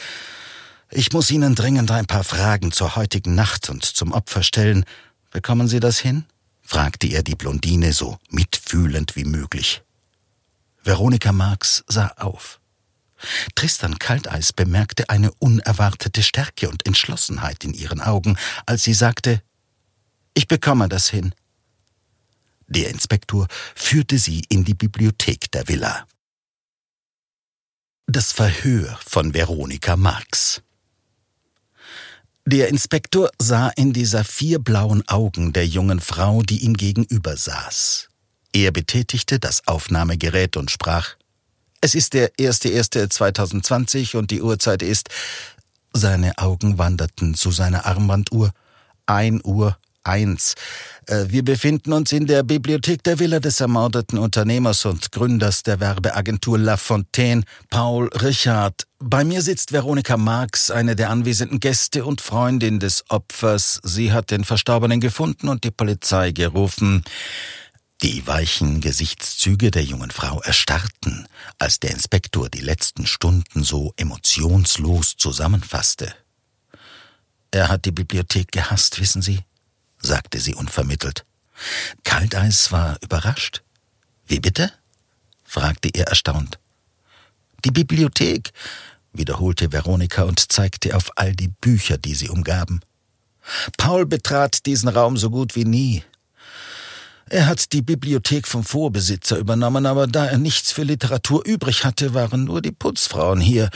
ich 0.89 1.11
muss 1.13 1.29
Ihnen 1.31 1.55
dringend 1.55 1.91
ein 1.91 2.07
paar 2.07 2.23
Fragen 2.23 2.71
zur 2.71 2.95
heutigen 2.95 3.35
Nacht 3.35 3.69
und 3.69 3.83
zum 3.85 4.11
Opfer 4.11 4.43
stellen. 4.43 4.85
Bekommen 5.31 5.67
Sie 5.67 5.79
das 5.79 5.99
hin? 5.99 6.25
fragte 6.61 7.07
er 7.07 7.23
die 7.23 7.35
Blondine 7.35 7.93
so 7.93 8.17
mitfühlend 8.29 9.15
wie 9.15 9.23
möglich. 9.23 9.83
Veronika 10.83 11.31
Marx 11.31 11.83
sah 11.87 12.07
auf. 12.17 12.59
Tristan 13.55 13.99
Kalteis 13.99 14.53
bemerkte 14.53 15.09
eine 15.09 15.31
unerwartete 15.39 16.23
Stärke 16.23 16.69
und 16.69 16.85
Entschlossenheit 16.85 17.63
in 17.63 17.73
ihren 17.73 18.01
Augen, 18.01 18.37
als 18.65 18.83
sie 18.83 18.93
sagte 18.93 19.41
Ich 20.33 20.47
bekomme 20.47 20.89
das 20.89 21.09
hin. 21.09 21.33
Der 22.67 22.89
Inspektor 22.89 23.47
führte 23.75 24.17
sie 24.17 24.43
in 24.49 24.63
die 24.63 24.73
Bibliothek 24.73 25.51
der 25.51 25.67
Villa. 25.67 26.05
Das 28.07 28.31
Verhör 28.31 28.99
von 29.05 29.33
Veronika 29.33 29.97
Marx 29.97 30.61
der 32.49 32.69
Inspektor 32.69 33.29
sah 33.37 33.67
in 33.75 33.91
die 33.91 34.05
saphirblauen 34.05 35.05
Augen 35.09 35.51
der 35.51 35.67
jungen 35.67 35.99
Frau, 35.99 36.43
die 36.43 36.63
ihm 36.63 36.75
gegenüber 36.75 37.35
saß. 37.35 38.07
Er 38.53 38.71
betätigte 38.71 39.37
das 39.37 39.67
Aufnahmegerät 39.67 40.55
und 40.55 40.71
sprach 40.71 41.15
Es 41.81 41.93
ist 41.93 42.13
der 42.13 42.31
1.1.2020 42.35 44.15
und 44.15 44.31
die 44.31 44.41
Uhrzeit 44.41 44.81
ist 44.81 45.09
Seine 45.91 46.37
Augen 46.37 46.77
wanderten 46.77 47.33
zu 47.33 47.51
seiner 47.51 47.85
Armbanduhr. 47.85 48.53
Ein 49.05 49.41
Uhr 49.43 49.77
eins. 50.07 50.55
Äh, 51.07 51.25
wir 51.29 51.43
befinden 51.43 51.93
uns 51.93 52.11
in 52.11 52.27
der 52.27 52.43
Bibliothek 52.43 53.03
der 53.03 53.19
Villa 53.19 53.39
des 53.39 53.59
ermordeten 53.59 54.17
Unternehmers 54.17 54.85
und 54.85 55.11
Gründers 55.11 55.63
der 55.63 55.79
Werbeagentur 55.79 56.57
La 56.57 56.77
Fontaine, 56.77 57.43
Paul 57.69 58.09
Richard. 58.09 58.87
Bei 58.99 59.23
mir 59.23 59.41
sitzt 59.41 59.71
Veronika 59.71 60.17
Marx, 60.17 60.71
eine 60.71 60.95
der 60.95 61.09
anwesenden 61.09 61.59
Gäste 61.59 62.05
und 62.05 62.21
Freundin 62.21 62.79
des 62.79 63.05
Opfers. 63.09 63.79
Sie 63.83 64.11
hat 64.11 64.31
den 64.31 64.43
Verstorbenen 64.43 64.99
gefunden 64.99 65.49
und 65.49 65.63
die 65.63 65.71
Polizei 65.71 66.31
gerufen. 66.31 67.03
Die 68.03 68.27
weichen 68.27 68.79
Gesichtszüge 68.79 69.71
der 69.71 69.83
jungen 69.83 70.11
Frau 70.11 70.39
erstarrten, 70.41 71.27
als 71.57 71.79
der 71.79 71.91
Inspektor 71.91 72.47
die 72.47 72.61
letzten 72.61 73.07
Stunden 73.07 73.63
so 73.63 73.91
emotionslos 73.97 75.15
zusammenfasste. 75.17 76.13
Er 77.49 77.69
hat 77.69 77.85
die 77.85 77.91
Bibliothek 77.91 78.51
gehasst, 78.51 78.99
wissen 78.99 79.23
Sie? 79.23 79.39
Sagte 79.99 80.39
sie 80.39 80.55
unvermittelt. 80.55 81.25
Kalteis 82.03 82.71
war 82.71 82.97
überrascht. 83.01 83.63
Wie 84.25 84.39
bitte? 84.39 84.71
fragte 85.43 85.89
er 85.93 86.07
erstaunt. 86.07 86.59
Die 87.65 87.71
Bibliothek, 87.71 88.51
wiederholte 89.13 89.71
Veronika 89.71 90.23
und 90.23 90.51
zeigte 90.51 90.95
auf 90.95 91.11
all 91.15 91.33
die 91.33 91.47
Bücher, 91.47 91.97
die 91.97 92.13
sie 92.13 92.29
umgaben. 92.29 92.81
Paul 93.77 94.05
betrat 94.05 94.65
diesen 94.65 94.89
Raum 94.89 95.17
so 95.17 95.29
gut 95.29 95.55
wie 95.55 95.65
nie. 95.65 96.03
Er 97.29 97.47
hat 97.47 97.73
die 97.73 97.81
Bibliothek 97.81 98.47
vom 98.47 98.63
Vorbesitzer 98.63 99.37
übernommen, 99.37 99.85
aber 99.85 100.07
da 100.07 100.25
er 100.25 100.37
nichts 100.37 100.71
für 100.71 100.83
Literatur 100.83 101.45
übrig 101.45 101.83
hatte, 101.83 102.13
waren 102.13 102.45
nur 102.45 102.61
die 102.61 102.71
Putzfrauen 102.71 103.41
hier. 103.41 103.69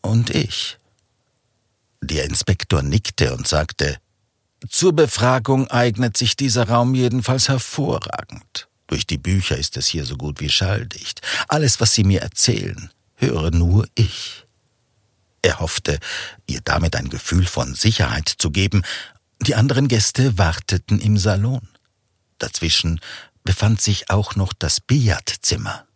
Und 0.00 0.30
ich. 0.30 0.78
Der 2.00 2.24
Inspektor 2.24 2.82
nickte 2.82 3.34
und 3.34 3.46
sagte, 3.46 3.98
zur 4.68 4.92
Befragung 4.92 5.68
eignet 5.68 6.16
sich 6.16 6.36
dieser 6.36 6.68
Raum 6.68 6.94
jedenfalls 6.94 7.48
hervorragend. 7.48 8.68
Durch 8.88 9.06
die 9.06 9.18
Bücher 9.18 9.56
ist 9.56 9.76
es 9.76 9.86
hier 9.86 10.04
so 10.04 10.16
gut 10.16 10.40
wie 10.40 10.48
schalldicht. 10.48 11.20
Alles, 11.46 11.80
was 11.80 11.94
Sie 11.94 12.04
mir 12.04 12.22
erzählen, 12.22 12.90
höre 13.14 13.50
nur 13.50 13.86
ich. 13.94 14.44
Er 15.42 15.60
hoffte, 15.60 15.98
ihr 16.46 16.60
damit 16.62 16.96
ein 16.96 17.10
Gefühl 17.10 17.46
von 17.46 17.74
Sicherheit 17.74 18.28
zu 18.28 18.50
geben. 18.50 18.82
Die 19.40 19.54
anderen 19.54 19.88
Gäste 19.88 20.36
warteten 20.38 21.00
im 21.00 21.16
Salon. 21.18 21.68
Dazwischen 22.38 23.00
befand 23.44 23.80
sich 23.80 24.10
auch 24.10 24.36
noch 24.36 24.52
das 24.52 24.80
Billardzimmer. 24.80 25.86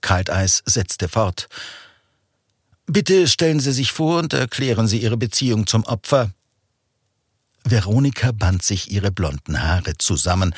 Kalteis 0.00 0.62
setzte 0.66 1.08
fort. 1.08 1.48
Bitte 2.86 3.26
stellen 3.26 3.60
Sie 3.60 3.72
sich 3.72 3.92
vor 3.92 4.18
und 4.18 4.34
erklären 4.34 4.86
Sie 4.86 4.98
Ihre 4.98 5.16
Beziehung 5.16 5.66
zum 5.66 5.84
Opfer. 5.84 6.30
Veronika 7.64 8.32
band 8.32 8.62
sich 8.62 8.90
ihre 8.90 9.10
blonden 9.10 9.62
Haare 9.62 9.96
zusammen, 9.98 10.54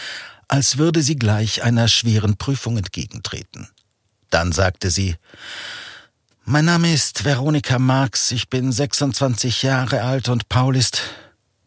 als 0.49 0.79
würde 0.79 1.03
sie 1.03 1.17
gleich 1.17 1.63
einer 1.63 1.89
schweren 1.89 2.37
Prüfung 2.37 2.77
entgegentreten. 2.77 3.69
Dann 4.31 4.53
sagte 4.53 4.91
sie 4.91 5.17
Mein 6.45 6.65
Name 6.65 6.93
ist 6.93 7.25
Veronika 7.25 7.79
Marx, 7.79 8.31
ich 8.33 8.49
bin 8.49 8.73
26 8.73 9.63
Jahre 9.63 10.03
alt 10.03 10.29
und 10.29 10.49
Paul 10.49 10.77
ist 10.77 11.03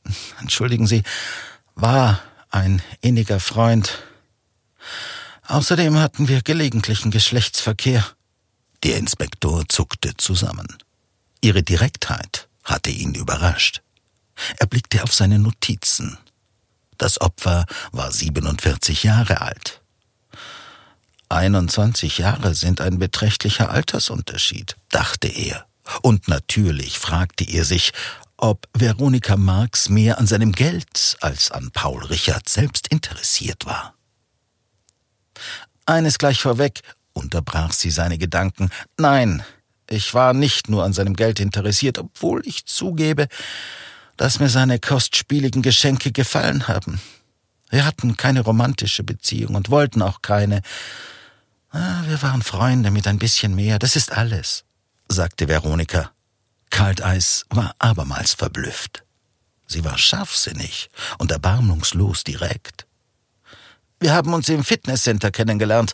entschuldigen 0.39 0.87
Sie, 0.87 1.03
war 1.75 2.21
ein 2.49 2.81
inniger 3.01 3.39
Freund. 3.39 4.03
Außerdem 5.47 5.97
hatten 5.97 6.27
wir 6.27 6.41
gelegentlichen 6.41 7.11
Geschlechtsverkehr. 7.11 8.05
Der 8.83 8.97
Inspektor 8.97 9.67
zuckte 9.67 10.15
zusammen. 10.17 10.67
Ihre 11.41 11.63
Direktheit 11.63 12.47
hatte 12.63 12.91
ihn 12.91 13.13
überrascht. 13.13 13.81
Er 14.57 14.67
blickte 14.67 15.03
auf 15.03 15.13
seine 15.13 15.39
Notizen. 15.39 16.17
Das 16.97 17.21
Opfer 17.21 17.65
war 17.91 18.11
47 18.11 19.03
Jahre 19.03 19.41
alt. 19.41 19.81
21 21.29 22.17
Jahre 22.17 22.55
sind 22.55 22.81
ein 22.81 22.97
beträchtlicher 22.99 23.69
Altersunterschied, 23.69 24.75
dachte 24.89 25.27
er. 25.27 25.65
Und 26.01 26.27
natürlich 26.27 26.99
fragte 26.99 27.43
er 27.43 27.65
sich, 27.65 27.91
ob 28.37 28.67
Veronika 28.73 29.37
Marx 29.37 29.89
mehr 29.89 30.17
an 30.17 30.27
seinem 30.27 30.51
Geld 30.51 31.17
als 31.21 31.51
an 31.51 31.71
Paul 31.71 32.03
Richard 32.05 32.47
selbst 32.49 32.87
interessiert 32.87 33.65
war. 33.65 33.95
Eines 35.85 36.17
gleich 36.17 36.41
vorweg, 36.41 36.81
unterbrach 37.13 37.73
sie 37.73 37.91
seine 37.91 38.17
Gedanken. 38.17 38.69
Nein, 38.97 39.43
ich 39.89 40.13
war 40.13 40.33
nicht 40.33 40.69
nur 40.69 40.83
an 40.83 40.93
seinem 40.93 41.15
Geld 41.15 41.39
interessiert, 41.39 41.97
obwohl 41.97 42.45
ich 42.45 42.65
zugebe, 42.65 43.27
dass 44.19 44.41
mir 44.41 44.49
seine 44.49 44.79
kostspieligen 44.79 45.61
Geschenke 45.61 46.11
gefallen 46.11 46.67
haben. 46.67 46.99
Wir 47.69 47.85
hatten 47.85 48.17
keine 48.17 48.41
romantische 48.41 49.01
Beziehung 49.01 49.55
und 49.55 49.69
wollten 49.69 50.01
auch 50.01 50.21
keine. 50.21 50.61
Ah, 51.71 52.03
wir 52.05 52.21
waren 52.21 52.41
Freunde 52.41 52.91
mit 52.91 53.07
ein 53.07 53.17
bisschen 53.17 53.55
mehr, 53.55 53.79
das 53.79 53.95
ist 53.95 54.11
alles, 54.11 54.65
sagte 55.07 55.47
Veronika. 55.47 56.11
Kalteis 56.69 57.45
war 57.49 57.73
abermals 57.79 58.33
verblüfft. 58.33 59.05
Sie 59.67 59.85
war 59.85 59.97
scharfsinnig 59.97 60.89
und 61.17 61.31
erbarmungslos 61.31 62.25
direkt. 62.25 62.87
Wir 64.01 64.11
haben 64.11 64.33
uns 64.33 64.49
im 64.49 64.65
Fitnesscenter 64.65 65.31
kennengelernt, 65.31 65.93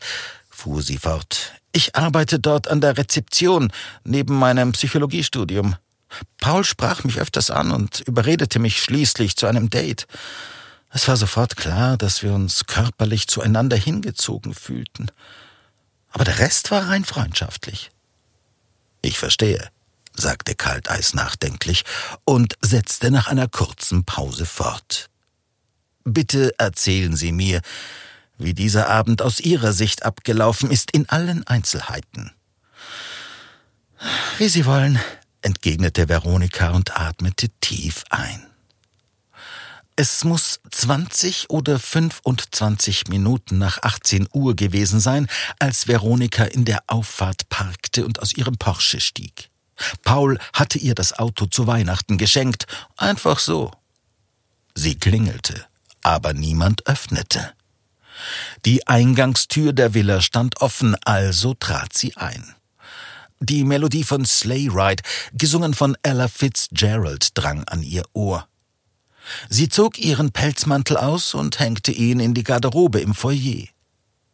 fuhr 0.49 0.81
sie 0.81 0.97
fort. 0.97 1.53
Ich 1.73 1.95
arbeite 1.95 2.39
dort 2.39 2.69
an 2.69 2.81
der 2.81 2.97
Rezeption 2.97 3.71
neben 4.03 4.33
meinem 4.33 4.71
Psychologiestudium. 4.71 5.75
Paul 6.39 6.63
sprach 6.63 7.03
mich 7.03 7.19
öfters 7.19 7.49
an 7.49 7.71
und 7.71 8.01
überredete 8.01 8.59
mich 8.59 8.81
schließlich 8.81 9.35
zu 9.35 9.47
einem 9.47 9.69
Date. 9.69 10.07
Es 10.89 11.07
war 11.07 11.17
sofort 11.17 11.57
klar, 11.57 11.97
dass 11.97 12.23
wir 12.23 12.33
uns 12.33 12.65
körperlich 12.67 13.27
zueinander 13.27 13.75
hingezogen 13.75 14.53
fühlten. 14.53 15.11
Aber 16.11 16.23
der 16.23 16.39
Rest 16.39 16.71
war 16.71 16.87
rein 16.87 17.03
freundschaftlich. 17.03 17.91
Ich 19.01 19.19
verstehe, 19.19 19.69
sagte 20.13 20.55
Kalteis 20.55 21.13
nachdenklich 21.13 21.83
und 22.23 22.55
setzte 22.61 23.11
nach 23.11 23.27
einer 23.27 23.47
kurzen 23.47 24.05
Pause 24.05 24.45
fort. 24.45 25.09
Bitte 26.05 26.53
erzählen 26.57 27.15
Sie 27.15 27.31
mir, 27.31 27.61
wie 28.37 28.53
dieser 28.53 28.89
Abend 28.89 29.21
aus 29.21 29.39
Ihrer 29.39 29.73
Sicht 29.73 30.05
abgelaufen 30.05 30.71
ist, 30.71 30.91
in 30.91 31.09
allen 31.09 31.45
Einzelheiten. 31.47 32.31
Wie 34.37 34.47
Sie 34.47 34.65
wollen, 34.65 34.99
entgegnete 35.45 36.09
Veronika 36.09 36.71
und 36.71 36.97
atmete 36.99 37.49
tief 37.61 38.03
ein. 38.09 38.45
Es 39.95 40.25
muss 40.25 40.59
20 40.71 41.49
oder 41.49 41.79
25 41.79 43.07
Minuten 43.07 43.57
nach 43.57 43.81
18 43.81 44.27
Uhr 44.33 44.55
gewesen 44.55 44.99
sein, 44.99 45.27
als 45.57 45.87
Veronika 45.87 46.43
in 46.43 46.65
der 46.65 46.83
Auffahrt 46.87 47.47
parkte 47.47 48.05
und 48.05 48.21
aus 48.21 48.33
ihrem 48.33 48.57
Porsche 48.57 48.99
stieg. 48.99 49.49
Paul 50.03 50.37
hatte 50.51 50.79
ihr 50.79 50.95
das 50.95 51.13
Auto 51.13 51.45
zu 51.45 51.67
Weihnachten 51.67 52.17
geschenkt, 52.17 52.65
einfach 52.97 53.39
so. 53.39 53.71
Sie 54.73 54.95
klingelte, 54.95 55.65
aber 56.01 56.33
niemand 56.33 56.87
öffnete. 56.87 57.53
Die 58.65 58.87
Eingangstür 58.87 59.71
der 59.71 59.93
Villa 59.93 60.21
stand 60.21 60.59
offen, 60.61 60.95
also 61.05 61.53
trat 61.53 61.93
sie 61.93 62.17
ein. 62.17 62.55
Die 63.39 63.63
Melodie 63.63 64.03
von 64.03 64.25
Sleigh 64.25 64.69
Ride, 64.69 65.03
gesungen 65.33 65.73
von 65.73 65.97
Ella 66.03 66.27
Fitzgerald, 66.27 67.29
drang 67.33 67.63
an 67.65 67.83
ihr 67.83 68.03
Ohr. 68.13 68.47
Sie 69.49 69.69
zog 69.69 69.99
ihren 69.99 70.31
Pelzmantel 70.31 70.97
aus 70.97 71.33
und 71.33 71.59
hängte 71.59 71.91
ihn 71.91 72.19
in 72.19 72.33
die 72.33 72.43
Garderobe 72.43 72.99
im 72.99 73.13
Foyer. 73.13 73.67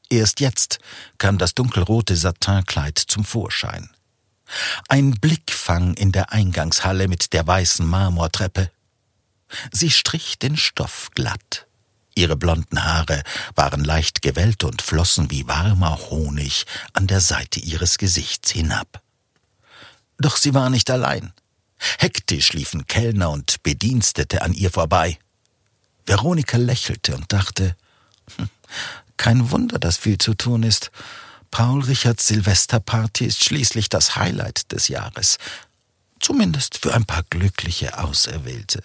Erst 0.10 0.40
jetzt 0.42 0.80
kam 1.18 1.38
das 1.38 1.56
dunkelrote 1.56 2.16
Satinkleid 2.16 3.00
zum 3.00 3.24
Vorschein. 3.24 3.90
Ein 4.90 5.12
Blickfang 5.12 5.94
in 5.94 6.12
der 6.12 6.34
Eingangshalle 6.34 7.08
mit 7.08 7.32
der 7.34 7.48
weißen 7.48 7.86
Marmortreppe. 7.86 8.70
Sie 9.72 9.90
strich 9.90 10.38
den 10.38 10.58
Stoff 10.58 11.10
glatt. 11.16 11.68
Ihre 12.15 12.36
blonden 12.36 12.84
Haare 12.84 13.24
waren 13.56 13.84
leicht 13.84 14.21
gewellt 14.21 14.63
und 14.63 14.82
flossen 14.82 15.32
wie 15.32 15.47
warmer 15.47 15.97
Honig 16.10 16.65
an 16.93 17.08
der 17.08 17.21
Seite 17.21 17.60
ihres 17.60 17.97
Gesichts 17.97 18.52
hinab. 18.52 19.02
Doch 20.17 20.38
sie 20.38 20.54
war 20.54 20.69
nicht 20.69 20.89
allein. 20.89 21.34
Hektisch 21.97 22.54
liefen 22.54 22.86
Kellner 22.86 23.32
und 23.32 23.63
Bedienstete 23.63 24.41
an 24.41 24.54
ihr 24.54 24.69
vorbei. 24.69 25.17
Veronika 26.06 26.58
lächelte 26.58 27.15
und 27.15 27.32
dachte, 27.32 27.76
hm, 28.38 28.50
kein 29.17 29.52
Wunder, 29.52 29.80
dass 29.80 29.97
viel 29.97 30.17
zu 30.17 30.34
tun 30.34 30.63
ist. 30.63 30.91
Paul 31.50 31.84
Richards 31.84 32.28
Silvesterparty 32.28 33.26
ist 33.26 33.43
schließlich 33.43 33.89
das 33.89 34.15
Highlight 34.15 34.71
des 34.71 34.88
Jahres. 34.88 35.38
Zumindest 36.19 36.78
für 36.78 36.93
ein 36.93 37.06
paar 37.06 37.24
glückliche 37.30 37.97
Auserwählte. 37.97 38.84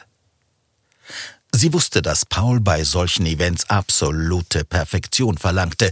Sie 1.56 1.72
wusste, 1.72 2.02
dass 2.02 2.26
Paul 2.26 2.60
bei 2.60 2.84
solchen 2.84 3.24
Events 3.24 3.70
absolute 3.70 4.66
Perfektion 4.66 5.38
verlangte. 5.38 5.90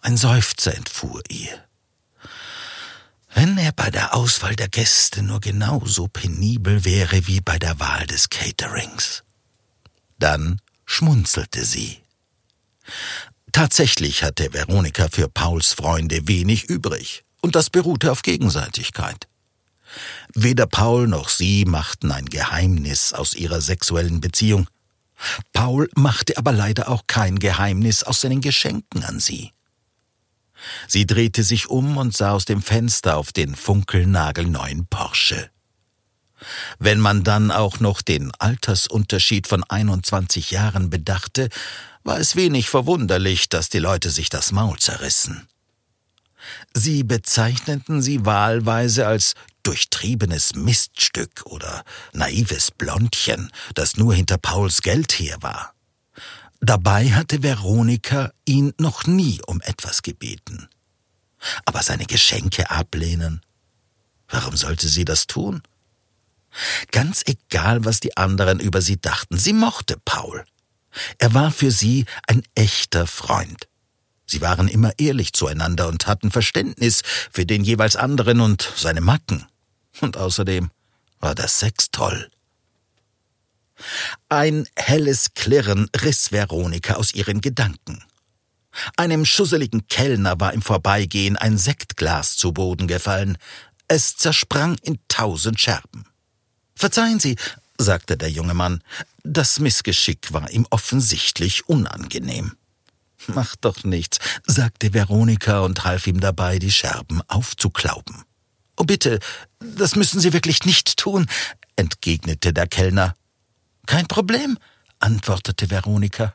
Ein 0.00 0.16
Seufzer 0.16 0.74
entfuhr 0.74 1.22
ihr. 1.28 1.62
Wenn 3.34 3.58
er 3.58 3.72
bei 3.72 3.90
der 3.90 4.14
Auswahl 4.14 4.56
der 4.56 4.68
Gäste 4.68 5.22
nur 5.22 5.40
genauso 5.40 6.08
penibel 6.08 6.86
wäre 6.86 7.26
wie 7.26 7.42
bei 7.42 7.58
der 7.58 7.78
Wahl 7.78 8.06
des 8.06 8.30
Caterings. 8.30 9.24
Dann 10.18 10.58
schmunzelte 10.86 11.66
sie. 11.66 11.98
Tatsächlich 13.52 14.22
hatte 14.22 14.54
Veronika 14.54 15.08
für 15.08 15.28
Pauls 15.28 15.74
Freunde 15.74 16.26
wenig 16.28 16.64
übrig, 16.64 17.24
und 17.42 17.56
das 17.56 17.68
beruhte 17.68 18.10
auf 18.10 18.22
Gegenseitigkeit. 18.22 19.28
Weder 20.34 20.66
Paul 20.66 21.08
noch 21.08 21.28
sie 21.28 21.66
machten 21.66 22.10
ein 22.10 22.24
Geheimnis 22.26 23.12
aus 23.12 23.34
ihrer 23.34 23.60
sexuellen 23.60 24.22
Beziehung. 24.22 24.66
Paul 25.52 25.88
machte 25.94 26.36
aber 26.38 26.52
leider 26.52 26.88
auch 26.88 27.04
kein 27.06 27.38
Geheimnis 27.38 28.02
aus 28.02 28.20
seinen 28.20 28.40
Geschenken 28.40 29.04
an 29.04 29.20
sie. 29.20 29.52
Sie 30.86 31.06
drehte 31.06 31.42
sich 31.42 31.68
um 31.68 31.96
und 31.96 32.16
sah 32.16 32.32
aus 32.32 32.44
dem 32.44 32.62
Fenster 32.62 33.16
auf 33.16 33.32
den 33.32 33.54
funkelnagelneuen 33.54 34.86
Porsche. 34.86 35.50
Wenn 36.78 37.00
man 37.00 37.24
dann 37.24 37.50
auch 37.50 37.80
noch 37.80 38.02
den 38.02 38.32
Altersunterschied 38.38 39.46
von 39.46 39.64
21 39.64 40.50
Jahren 40.50 40.90
bedachte, 40.90 41.48
war 42.04 42.18
es 42.18 42.36
wenig 42.36 42.70
verwunderlich, 42.70 43.48
dass 43.48 43.68
die 43.68 43.80
Leute 43.80 44.10
sich 44.10 44.28
das 44.28 44.52
Maul 44.52 44.78
zerrissen. 44.78 45.48
Sie 46.72 47.02
bezeichneten 47.02 48.00
sie 48.00 48.24
wahlweise 48.24 49.06
als 49.06 49.34
durchtriebenes 49.68 50.54
Miststück 50.54 51.42
oder 51.44 51.84
naives 52.14 52.70
Blondchen, 52.70 53.52
das 53.74 53.98
nur 53.98 54.14
hinter 54.14 54.38
Pauls 54.38 54.80
Geld 54.80 55.12
her 55.12 55.36
war. 55.42 55.74
Dabei 56.62 57.12
hatte 57.12 57.42
Veronika 57.42 58.32
ihn 58.46 58.72
noch 58.78 59.06
nie 59.06 59.42
um 59.46 59.60
etwas 59.60 60.00
gebeten. 60.00 60.70
Aber 61.66 61.82
seine 61.82 62.06
Geschenke 62.06 62.70
ablehnen? 62.70 63.42
Warum 64.26 64.56
sollte 64.56 64.88
sie 64.88 65.04
das 65.04 65.26
tun? 65.26 65.60
Ganz 66.90 67.22
egal, 67.26 67.84
was 67.84 68.00
die 68.00 68.16
anderen 68.16 68.60
über 68.60 68.80
sie 68.80 68.98
dachten, 68.98 69.36
sie 69.36 69.52
mochte 69.52 69.98
Paul. 70.02 70.46
Er 71.18 71.34
war 71.34 71.50
für 71.50 71.70
sie 71.70 72.06
ein 72.26 72.42
echter 72.54 73.06
Freund. 73.06 73.68
Sie 74.24 74.40
waren 74.40 74.66
immer 74.66 74.98
ehrlich 74.98 75.34
zueinander 75.34 75.88
und 75.88 76.06
hatten 76.06 76.30
Verständnis 76.30 77.02
für 77.30 77.44
den 77.44 77.64
jeweils 77.64 77.96
anderen 77.96 78.40
und 78.40 78.72
seine 78.74 79.02
Macken. 79.02 79.44
Und 80.00 80.16
außerdem 80.16 80.70
war 81.20 81.34
das 81.34 81.58
Sex 81.58 81.90
toll. 81.90 82.30
Ein 84.28 84.68
helles 84.76 85.34
Klirren 85.34 85.88
riss 86.02 86.32
Veronika 86.32 86.94
aus 86.94 87.14
ihren 87.14 87.40
Gedanken. 87.40 88.02
Einem 88.96 89.24
schusseligen 89.24 89.88
Kellner 89.88 90.40
war 90.40 90.52
im 90.52 90.62
Vorbeigehen 90.62 91.36
ein 91.36 91.58
Sektglas 91.58 92.36
zu 92.36 92.52
Boden 92.52 92.86
gefallen. 92.86 93.38
Es 93.88 94.16
zersprang 94.16 94.76
in 94.82 94.98
tausend 95.08 95.60
Scherben. 95.60 96.06
Verzeihen 96.74 97.18
Sie, 97.18 97.36
sagte 97.78 98.16
der 98.16 98.30
junge 98.30 98.54
Mann, 98.54 98.82
das 99.24 99.58
Missgeschick 99.58 100.32
war 100.32 100.50
ihm 100.50 100.66
offensichtlich 100.70 101.68
unangenehm. 101.68 102.52
Macht 103.26 103.64
doch 103.64 103.84
nichts, 103.84 104.18
sagte 104.46 104.94
Veronika 104.94 105.60
und 105.60 105.84
half 105.84 106.06
ihm 106.06 106.20
dabei, 106.20 106.58
die 106.58 106.70
Scherben 106.70 107.20
aufzuklauben. 107.28 108.24
Oh 108.78 108.84
bitte, 108.84 109.18
das 109.58 109.96
müssen 109.96 110.20
Sie 110.20 110.32
wirklich 110.32 110.64
nicht 110.64 110.96
tun, 110.96 111.26
entgegnete 111.74 112.52
der 112.52 112.68
Kellner. 112.68 113.14
Kein 113.86 114.06
Problem, 114.06 114.56
antwortete 115.00 115.68
Veronika. 115.68 116.34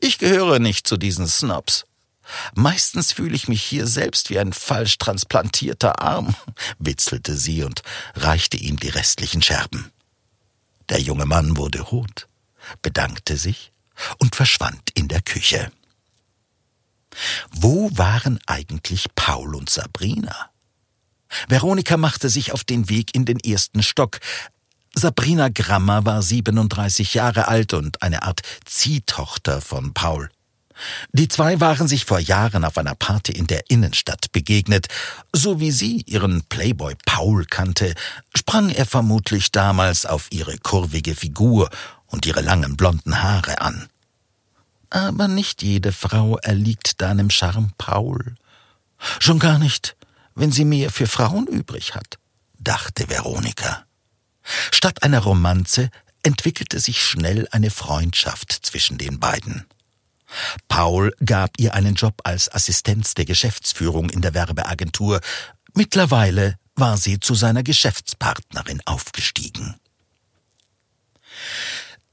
Ich 0.00 0.18
gehöre 0.18 0.58
nicht 0.58 0.88
zu 0.88 0.96
diesen 0.96 1.28
Snobs. 1.28 1.84
Meistens 2.54 3.12
fühle 3.12 3.36
ich 3.36 3.46
mich 3.46 3.62
hier 3.62 3.86
selbst 3.86 4.30
wie 4.30 4.38
ein 4.40 4.52
falsch 4.52 4.98
transplantierter 4.98 6.02
Arm, 6.02 6.34
witzelte 6.80 7.36
sie 7.36 7.62
und 7.62 7.82
reichte 8.16 8.56
ihm 8.56 8.78
die 8.78 8.88
restlichen 8.88 9.42
Scherben. 9.42 9.92
Der 10.88 11.00
junge 11.00 11.24
Mann 11.26 11.56
wurde 11.56 11.80
rot, 11.80 12.26
bedankte 12.82 13.36
sich 13.36 13.70
und 14.18 14.34
verschwand 14.34 14.90
in 14.94 15.06
der 15.06 15.22
Küche. 15.22 15.70
Wo 17.52 17.90
waren 17.96 18.40
eigentlich 18.46 19.06
Paul 19.14 19.54
und 19.54 19.70
Sabrina? 19.70 20.50
Veronika 21.48 21.96
machte 21.96 22.28
sich 22.28 22.52
auf 22.52 22.64
den 22.64 22.88
Weg 22.88 23.14
in 23.14 23.24
den 23.24 23.40
ersten 23.40 23.82
Stock. 23.82 24.18
Sabrina 24.94 25.48
Grammer 25.48 26.04
war 26.06 26.22
37 26.22 27.14
Jahre 27.14 27.48
alt 27.48 27.74
und 27.74 28.02
eine 28.02 28.22
Art 28.22 28.40
Ziehtochter 28.64 29.60
von 29.60 29.92
Paul. 29.92 30.30
Die 31.12 31.28
zwei 31.28 31.60
waren 31.60 31.88
sich 31.88 32.04
vor 32.04 32.18
Jahren 32.18 32.64
auf 32.64 32.78
einer 32.78 32.94
Party 32.94 33.32
in 33.32 33.46
der 33.46 33.68
Innenstadt 33.68 34.32
begegnet. 34.32 34.88
So 35.34 35.60
wie 35.60 35.70
sie 35.70 36.02
ihren 36.06 36.42
Playboy 36.44 36.94
Paul 37.06 37.44
kannte, 37.46 37.94
sprang 38.34 38.68
er 38.70 38.86
vermutlich 38.86 39.52
damals 39.52 40.06
auf 40.06 40.28
ihre 40.30 40.58
kurvige 40.58 41.14
Figur 41.14 41.70
und 42.06 42.26
ihre 42.26 42.42
langen 42.42 42.76
blonden 42.76 43.22
Haare 43.22 43.60
an. 43.60 43.88
Aber 44.90 45.28
nicht 45.28 45.62
jede 45.62 45.92
Frau 45.92 46.38
erliegt 46.38 47.00
deinem 47.00 47.30
Charme 47.30 47.72
Paul. 47.76 48.36
Schon 49.18 49.38
gar 49.38 49.58
nicht, 49.58 49.96
wenn 50.36 50.52
sie 50.52 50.64
mehr 50.64 50.90
für 50.90 51.06
Frauen 51.06 51.46
übrig 51.46 51.94
hat, 51.94 52.18
dachte 52.58 53.08
Veronika. 53.08 53.84
Statt 54.70 55.02
einer 55.02 55.20
Romanze 55.20 55.90
entwickelte 56.22 56.78
sich 56.78 57.02
schnell 57.02 57.48
eine 57.50 57.70
Freundschaft 57.70 58.52
zwischen 58.52 58.98
den 58.98 59.18
beiden. 59.18 59.66
Paul 60.68 61.14
gab 61.24 61.58
ihr 61.58 61.74
einen 61.74 61.94
Job 61.94 62.20
als 62.24 62.52
Assistenz 62.52 63.14
der 63.14 63.24
Geschäftsführung 63.24 64.10
in 64.10 64.20
der 64.20 64.34
Werbeagentur. 64.34 65.20
Mittlerweile 65.74 66.58
war 66.74 66.96
sie 66.96 67.18
zu 67.20 67.34
seiner 67.34 67.62
Geschäftspartnerin 67.62 68.82
aufgestiegen. 68.84 69.76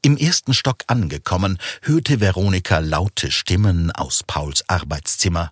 Im 0.01 0.17
ersten 0.17 0.53
Stock 0.53 0.83
angekommen, 0.87 1.57
hörte 1.81 2.19
Veronika 2.19 2.79
laute 2.79 3.31
Stimmen 3.31 3.91
aus 3.91 4.21
Pauls 4.25 4.67
Arbeitszimmer. 4.67 5.51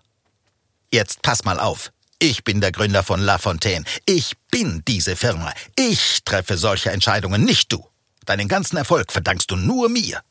Jetzt 0.92 1.22
pass 1.22 1.44
mal 1.44 1.58
auf. 1.58 1.90
Ich 2.24 2.44
bin 2.44 2.60
der 2.60 2.70
Gründer 2.70 3.02
von 3.02 3.20
La 3.20 3.36
Fontaine. 3.36 3.84
Ich 4.06 4.34
bin 4.48 4.84
diese 4.86 5.16
Firma. 5.16 5.52
Ich 5.76 6.22
treffe 6.24 6.56
solche 6.56 6.92
Entscheidungen, 6.92 7.44
nicht 7.44 7.72
du. 7.72 7.84
Deinen 8.26 8.46
ganzen 8.46 8.76
Erfolg 8.76 9.10
verdankst 9.10 9.50
du 9.50 9.56
nur 9.56 9.88
mir, 9.88 10.22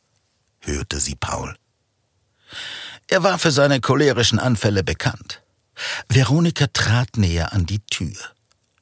hörte 0.62 1.02
sie 1.02 1.16
Paul. 1.16 1.54
Er 3.08 3.24
war 3.24 3.38
für 3.40 3.52
seine 3.52 3.82
cholerischen 3.82 4.40
Anfälle 4.40 4.86
bekannt. 4.86 5.42
Veronika 6.08 6.68
trat 6.68 7.18
näher 7.18 7.52
an 7.52 7.66
die 7.66 7.80
Tür. 7.80 8.16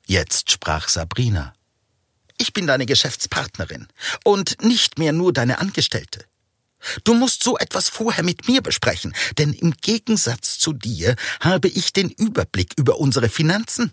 Jetzt 0.06 0.52
sprach 0.52 0.88
Sabrina. 0.88 1.56
Ich 2.38 2.54
bin 2.54 2.68
deine 2.68 2.86
Geschäftspartnerin 2.86 3.88
und 4.24 4.62
nicht 4.62 5.00
mehr 5.00 5.14
nur 5.14 5.34
deine 5.34 5.58
Angestellte. 5.58 6.29
Du 7.04 7.14
musst 7.14 7.44
so 7.44 7.58
etwas 7.58 7.90
vorher 7.90 8.24
mit 8.24 8.48
mir 8.48 8.62
besprechen, 8.62 9.14
denn 9.38 9.54
im 9.54 9.74
Gegensatz 9.82 10.60
zu 10.60 10.74
dir 10.74 11.16
habe 11.42 11.68
ich 11.68 11.94
den 11.94 12.10
Überblick 12.10 12.74
über 12.78 13.00
unsere 13.00 13.30
Finanzen. 13.30 13.92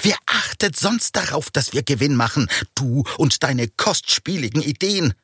Wer 0.00 0.16
achtet 0.26 0.76
sonst 0.78 1.14
darauf, 1.14 1.50
dass 1.50 1.72
wir 1.72 1.82
Gewinn 1.82 2.16
machen, 2.16 2.48
du 2.74 3.04
und 3.18 3.42
deine 3.42 3.68
kostspieligen 3.68 4.62
Ideen? 4.62 5.14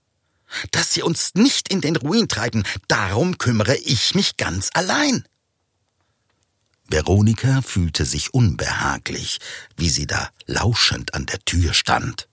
Dass 0.73 0.93
sie 0.93 1.03
uns 1.03 1.35
nicht 1.35 1.69
in 1.69 1.81
den 1.81 1.97
Ruin 1.97 2.29
treiben, 2.29 2.65
darum 2.89 3.39
kümmere 3.39 3.77
ich 3.77 4.15
mich 4.15 4.37
ganz 4.37 4.69
allein. 4.75 5.25
Veronika 6.89 7.63
fühlte 7.63 8.05
sich 8.05 8.35
unbehaglich, 8.35 9.39
wie 9.77 9.89
sie 9.89 10.09
da 10.09 10.29
lauschend 10.47 11.15
an 11.15 11.25
der 11.25 11.39
Tür 11.45 11.73
stand. 11.73 12.30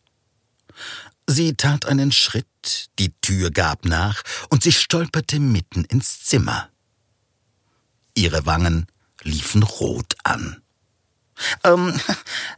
Sie 1.28 1.56
tat 1.56 1.86
einen 1.86 2.14
Schritt, 2.14 2.90
die 3.00 3.12
Tür 3.22 3.52
gab 3.52 3.86
nach 3.86 4.24
und 4.50 4.64
sie 4.64 4.72
stolperte 4.72 5.40
mitten 5.40 5.84
ins 5.84 6.24
Zimmer. 6.24 6.70
Ihre 8.16 8.46
Wangen 8.46 8.88
liefen 9.24 9.62
rot 9.64 10.16
an. 10.24 10.62
Ähm, 11.64 12.00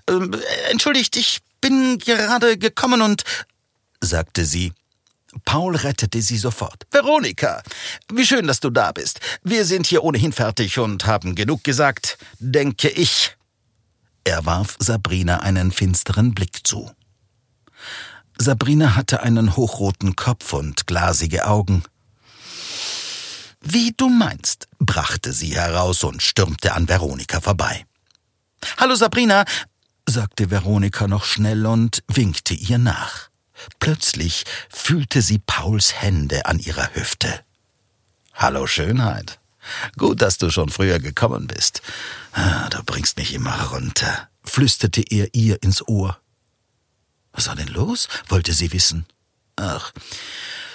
ähm, 0.07 0.39
entschuldigt, 0.69 1.17
ich 1.17 1.39
bin 1.61 1.97
gerade 1.97 2.57
gekommen 2.57 3.01
und, 3.01 3.23
sagte 4.01 4.45
sie. 4.45 4.71
Paul 5.45 5.75
rettete 5.75 6.21
sie 6.21 6.37
sofort. 6.37 6.87
Veronika, 6.89 7.61
wie 8.11 8.25
schön, 8.25 8.47
dass 8.47 8.59
du 8.59 8.69
da 8.71 8.91
bist. 8.91 9.19
Wir 9.43 9.63
sind 9.65 9.85
hier 9.85 10.03
ohnehin 10.03 10.31
fertig 10.31 10.79
und 10.79 11.05
haben 11.05 11.35
genug 11.35 11.63
gesagt, 11.63 12.17
denke 12.39 12.89
ich. 12.89 13.35
Er 14.23 14.45
warf 14.45 14.75
Sabrina 14.79 15.41
einen 15.41 15.71
finsteren 15.71 16.33
Blick 16.33 16.65
zu. 16.65 16.91
Sabrina 18.41 18.95
hatte 18.95 19.21
einen 19.21 19.57
hochroten 19.57 20.15
Kopf 20.15 20.53
und 20.53 20.87
glasige 20.87 21.45
Augen. 21.45 21.83
Wie 23.59 23.91
du 23.91 24.07
meinst, 24.07 24.69
brachte 24.79 25.33
sie 25.33 25.55
heraus 25.55 26.05
und 26.05 26.23
stürmte 26.23 26.73
an 26.73 26.87
Veronika 26.87 27.41
vorbei. 27.41 27.85
Hallo 28.77 28.95
Sabrina, 28.95 29.43
sagte 30.07 30.49
Veronika 30.49 31.09
noch 31.09 31.25
schnell 31.25 31.65
und 31.65 32.01
winkte 32.07 32.53
ihr 32.53 32.77
nach. 32.77 33.29
Plötzlich 33.79 34.45
fühlte 34.69 35.21
sie 35.21 35.39
Pauls 35.39 36.01
Hände 36.01 36.45
an 36.45 36.59
ihrer 36.59 36.95
Hüfte. 36.95 37.41
Hallo 38.33 38.67
Schönheit. 38.67 39.41
Gut, 39.97 40.21
dass 40.21 40.37
du 40.37 40.49
schon 40.49 40.69
früher 40.69 40.99
gekommen 40.99 41.47
bist. 41.47 41.81
Ah, 42.31 42.69
du 42.69 42.81
bringst 42.83 43.17
mich 43.17 43.33
immer 43.33 43.61
runter, 43.65 44.29
flüsterte 44.45 45.01
er 45.01 45.27
ihr 45.33 45.61
ins 45.61 45.85
Ohr. 45.85 46.17
Was 47.33 47.47
war 47.47 47.55
denn 47.55 47.67
los? 47.67 48.07
wollte 48.27 48.53
sie 48.53 48.71
wissen. 48.73 49.05
Ach, 49.55 49.91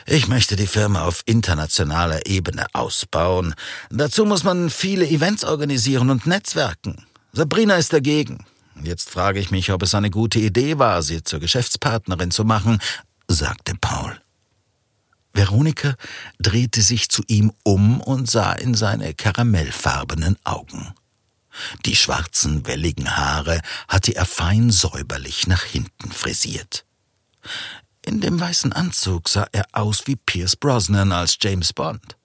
ich 0.07 0.29
möchte 0.29 0.57
die 0.57 0.67
Firma 0.67 1.05
auf 1.05 1.23
internationaler 1.25 2.27
Ebene 2.27 2.67
ausbauen. 2.75 3.55
Dazu 3.91 4.27
muss 4.27 4.45
man 4.45 4.69
viele 4.69 5.09
Events 5.09 5.45
organisieren 5.45 6.11
und 6.11 6.27
netzwerken. 6.27 7.07
Sabrina 7.33 7.77
ist 7.77 7.93
dagegen. 7.93 8.45
Jetzt 8.83 9.09
frage 9.09 9.41
ich 9.41 9.51
mich, 9.51 9.73
ob 9.73 9.83
es 9.83 9.95
eine 9.95 10.11
gute 10.11 10.39
Idee 10.39 10.79
war, 10.79 11.03
sie 11.03 11.23
zur 11.23 11.41
Geschäftspartnerin 11.41 12.31
zu 12.31 12.45
machen, 12.45 12.81
sagte 13.29 13.75
Paul. 13.81 14.21
Veronika 15.33 15.95
drehte 16.39 16.83
sich 16.83 17.09
zu 17.09 17.23
ihm 17.27 17.53
um 17.65 18.01
und 18.01 18.31
sah 18.31 18.53
in 18.53 18.75
seine 18.75 19.15
karamellfarbenen 19.15 20.37
Augen. 20.45 20.95
Die 21.87 21.97
schwarzen, 21.97 22.67
welligen 22.67 23.17
Haare 23.17 23.61
hatte 23.89 24.15
er 24.15 24.27
fein 24.27 24.71
säuberlich 24.71 25.47
nach 25.47 25.63
hinten 25.63 26.11
frisiert. 26.11 26.85
In 28.05 28.21
dem 28.21 28.39
weißen 28.39 28.73
Anzug 28.73 29.29
sah 29.29 29.47
er 29.53 29.65
aus 29.73 30.07
wie 30.07 30.17
Pierce 30.17 30.57
Brosnan 30.57 31.13
als 31.13 31.39
James 31.41 31.73
Bond. 31.73 32.17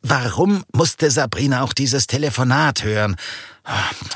Warum 0.00 0.64
musste 0.72 1.10
Sabrina 1.10 1.62
auch 1.62 1.72
dieses 1.72 2.06
Telefonat 2.06 2.84
hören? 2.84 3.16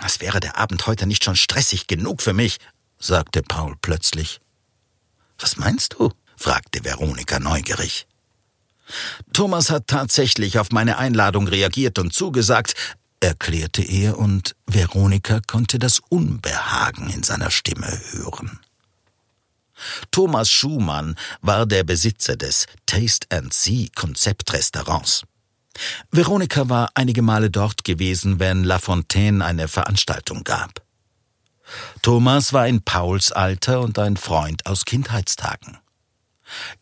Als 0.00 0.20
wäre 0.20 0.40
der 0.40 0.56
Abend 0.56 0.86
heute 0.86 1.06
nicht 1.06 1.24
schon 1.24 1.36
stressig 1.36 1.86
genug 1.86 2.22
für 2.22 2.32
mich, 2.32 2.58
sagte 2.98 3.42
Paul 3.42 3.74
plötzlich. 3.82 4.40
Was 5.38 5.56
meinst 5.56 5.94
du? 5.94 6.12
fragte 6.36 6.84
Veronika 6.84 7.38
neugierig. 7.40 8.06
Thomas 9.32 9.70
hat 9.70 9.86
tatsächlich 9.86 10.58
auf 10.58 10.70
meine 10.70 10.98
Einladung 10.98 11.48
reagiert 11.48 11.98
und 11.98 12.12
zugesagt, 12.12 12.74
erklärte 13.22 13.82
er, 13.82 14.18
und 14.18 14.56
Veronika 14.66 15.40
konnte 15.46 15.78
das 15.78 16.00
Unbehagen 16.08 17.10
in 17.10 17.22
seiner 17.22 17.50
Stimme 17.50 17.86
hören. 18.12 18.60
Thomas 20.10 20.50
Schumann 20.50 21.16
war 21.40 21.66
der 21.66 21.84
Besitzer 21.84 22.36
des 22.36 22.66
Taste 22.86 23.26
and 23.30 23.52
See 23.52 23.90
Konzeptrestaurants. 23.94 25.24
Veronika 26.10 26.68
war 26.68 26.90
einige 26.94 27.22
Male 27.22 27.50
dort 27.50 27.84
gewesen, 27.84 28.38
wenn 28.38 28.64
La 28.64 28.78
Fontaine 28.78 29.44
eine 29.44 29.68
Veranstaltung 29.68 30.44
gab. 30.44 30.82
Thomas 32.02 32.52
war 32.52 32.66
in 32.66 32.82
Pauls 32.82 33.32
Alter 33.32 33.80
und 33.80 33.98
ein 33.98 34.16
Freund 34.16 34.66
aus 34.66 34.84
Kindheitstagen. 34.84 35.78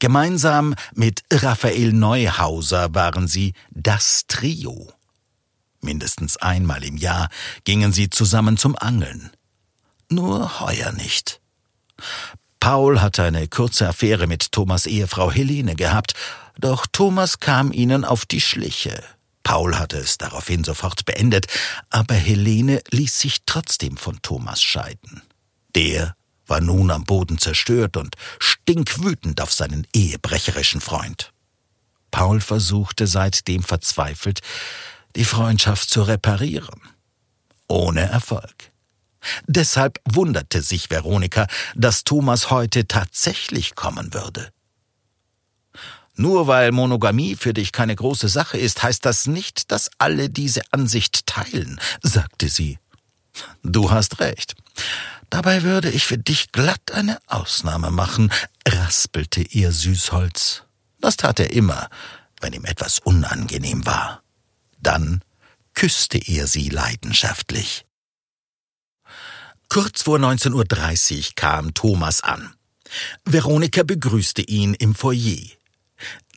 Gemeinsam 0.01 0.75
mit 0.95 1.23
Raphael 1.33 1.93
Neuhauser 1.93 2.93
waren 2.95 3.29
sie 3.29 3.53
das 3.71 4.25
Trio. 4.27 4.93
Mindestens 5.83 6.37
einmal 6.37 6.85
im 6.85 6.97
Jahr 6.97 7.29
gingen 7.65 7.93
sie 7.93 8.11
zusammen 8.11 8.57
zum 8.57 8.77
Angeln. 8.77 9.31
Nur 10.09 10.61
heuer 10.61 10.93
nicht. 10.93 11.41
Paul 12.59 13.01
hatte 13.01 13.23
eine 13.23 13.49
kurze 13.49 13.89
Affäre 13.89 14.27
mit 14.27 14.53
Thomas 14.53 14.87
Ehefrau 14.87 15.31
Helene 15.31 15.77
gehabt, 15.77 16.15
doch 16.59 16.87
Thomas 16.87 17.41
kam 17.41 17.73
ihnen 17.73 18.05
auf 18.05 18.27
die 18.27 18.41
Schliche. 18.41 19.03
Paul 19.43 19.79
hatte 19.79 19.97
es 19.97 20.19
daraufhin 20.19 20.65
sofort 20.65 21.07
beendet, 21.07 21.47
aber 21.89 22.15
Helene 22.15 22.83
ließ 22.91 23.19
sich 23.19 23.39
trotzdem 23.47 23.97
von 23.97 24.21
Thomas 24.21 24.63
scheiden. 24.63 25.23
Der 25.75 26.15
war 26.47 26.61
nun 26.61 26.91
am 26.91 27.05
Boden 27.05 27.39
zerstört 27.39 27.97
und 27.97 28.17
stinkwütend 28.39 29.41
auf 29.41 29.53
seinen 29.53 29.87
ehebrecherischen 29.95 30.81
Freund. 30.81 31.33
Paul 32.11 32.41
versuchte 32.41 33.07
seitdem 33.07 33.63
verzweifelt, 33.63 34.41
die 35.17 35.25
Freundschaft 35.25 35.89
zu 35.89 36.03
reparieren. 36.03 36.81
Ohne 37.69 38.03
Erfolg. 38.03 38.71
Deshalb 39.47 40.01
wunderte 40.05 40.63
sich 40.63 40.91
Veronika, 40.91 41.47
dass 41.75 42.05
Thomas 42.05 42.51
heute 42.51 42.87
tatsächlich 42.89 43.75
kommen 43.75 44.15
würde. 44.15 44.51
Nur 46.17 46.47
weil 46.47 46.73
Monogamie 46.73 47.37
für 47.37 47.55
dich 47.55 47.73
keine 47.73 47.97
große 47.97 48.29
Sache 48.29 48.59
ist, 48.59 48.83
heißt 48.83 49.05
das 49.05 49.27
nicht, 49.27 49.71
dass 49.71 49.91
alle 49.99 50.29
diese 50.29 50.63
Ansicht 50.71 51.27
teilen, 51.27 51.81
sagte 52.03 52.49
sie. 52.49 52.79
Du 53.63 53.91
hast 53.91 54.21
recht. 54.21 54.55
Dabei 55.31 55.63
würde 55.63 55.91
ich 55.91 56.05
für 56.05 56.19
dich 56.19 56.51
glatt 56.53 56.91
eine 56.93 57.19
Ausnahme 57.27 57.91
machen, 57.91 58.33
raspelte 58.67 59.43
ihr 59.43 59.71
Süßholz. 59.71 60.65
Das 61.01 61.17
tat 61.17 61.41
er 61.41 61.53
immer, 61.53 61.89
wenn 62.41 62.53
ihm 62.53 62.65
etwas 62.65 62.99
unangenehm 62.99 63.87
war. 63.87 64.23
Dann 64.83 65.23
küsste 65.75 66.19
er 66.19 66.47
sie 66.47 66.69
leidenschaftlich. 66.69 67.87
Kurz 69.69 70.03
vor 70.03 70.19
19.30 70.19 71.17
Uhr 71.17 71.25
kam 71.37 71.75
Thomas 71.75 72.23
an. 72.23 72.55
Veronika 73.25 73.85
begrüßte 73.85 74.43
ihn 74.43 74.75
im 74.75 74.95
Foyer. 74.95 75.47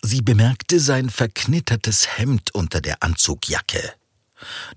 Sie 0.04 0.22
bemerkte 0.22 0.80
sein 0.80 1.10
verknittertes 1.10 2.18
Hemd 2.18 2.54
unter 2.54 2.82
der 2.82 3.02
Anzugjacke. 3.02 3.94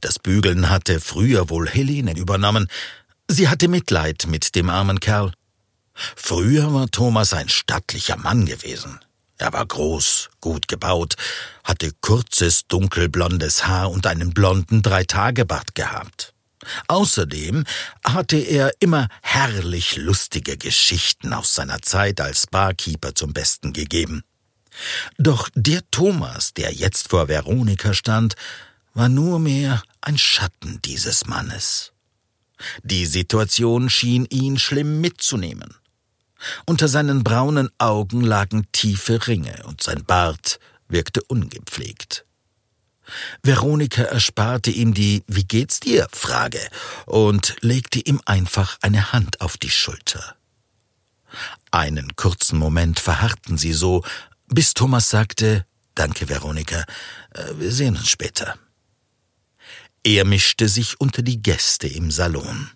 Das 0.01 0.19
Bügeln 0.19 0.71
hatte 0.71 1.01
früher 1.01 1.51
wohl 1.51 1.69
Helene 1.69 2.17
übernommen. 2.17 2.69
Sie 3.29 3.49
hatte 3.49 3.69
Mitleid 3.69 4.27
mit 4.27 4.55
dem 4.55 4.71
armen 4.71 5.01
Kerl. 5.01 5.33
Früher 5.95 6.73
war 6.73 6.89
Thomas 6.91 7.33
ein 7.33 7.49
stattlicher 7.49 8.17
Mann 8.17 8.47
gewesen. 8.47 9.01
Er 9.39 9.53
war 9.53 9.67
groß, 9.67 10.31
gut 10.41 10.67
gebaut, 10.69 11.17
hatte 11.63 11.93
kurzes, 12.01 12.67
dunkelblondes 12.69 13.67
Haar 13.67 13.91
und 13.91 14.07
einen 14.07 14.33
blonden 14.33 14.83
Dreitagebart 14.83 15.75
gehabt. 15.75 16.33
Außerdem 16.89 17.65
hatte 18.05 18.37
er 18.39 18.73
immer 18.81 19.09
herrlich 19.23 19.97
lustige 19.97 20.57
Geschichten 20.57 21.33
aus 21.33 21.55
seiner 21.55 21.83
Zeit 21.83 22.21
als 22.21 22.47
Barkeeper 22.47 23.15
zum 23.15 23.33
Besten 23.33 23.73
gegeben. 23.73 24.23
Doch 25.19 25.49
der 25.55 25.83
Thomas, 25.91 26.55
der 26.55 26.73
jetzt 26.73 27.09
vor 27.09 27.29
Veronika 27.29 27.95
stand, 27.95 28.35
war 28.95 29.09
nur 29.09 29.39
mehr 29.39 29.83
ein 30.01 30.19
Schatten 30.19 30.81
dieses 30.83 31.27
Mannes. 31.27 31.93
Die 32.83 33.07
Situation 33.07 33.91
schien 33.91 34.25
ihn 34.27 34.59
schlimm 34.59 35.01
mitzunehmen. 35.01 35.75
Unter 36.67 36.89
seinen 36.89 37.25
braunen 37.25 37.71
Augen 37.79 38.21
lagen 38.21 38.67
tiefe 38.73 39.27
Ringe 39.27 39.63
und 39.65 39.83
sein 39.83 40.05
Bart 40.05 40.59
wirkte 40.89 41.23
ungepflegt. 41.23 42.25
Veronika 43.43 44.03
ersparte 44.03 44.71
ihm 44.71 44.93
die 44.93 45.23
Wie 45.27 45.45
geht's 45.45 45.81
dir? 45.81 46.09
Frage 46.13 46.61
und 47.07 47.57
legte 47.61 48.01
ihm 48.01 48.21
einfach 48.27 48.79
eine 48.83 49.13
Hand 49.13 49.41
auf 49.41 49.57
die 49.57 49.71
Schulter. 49.71 50.37
Einen 51.71 52.17
kurzen 52.17 52.59
Moment 52.59 52.99
verharrten 52.99 53.59
sie 53.59 53.73
so, 53.73 54.05
bis 54.49 54.75
Thomas 54.75 55.11
sagte 55.11 55.67
Danke, 55.95 56.29
Veronika, 56.29 56.85
äh, 57.31 57.53
wir 57.59 57.73
sehen 57.73 57.97
uns 57.97 58.11
später. 58.11 58.59
Er 60.05 60.25
mischte 60.25 60.69
sich 60.69 61.01
unter 61.01 61.23
die 61.23 61.43
Gäste 61.43 61.89
im 61.89 62.11
Salon. 62.11 62.71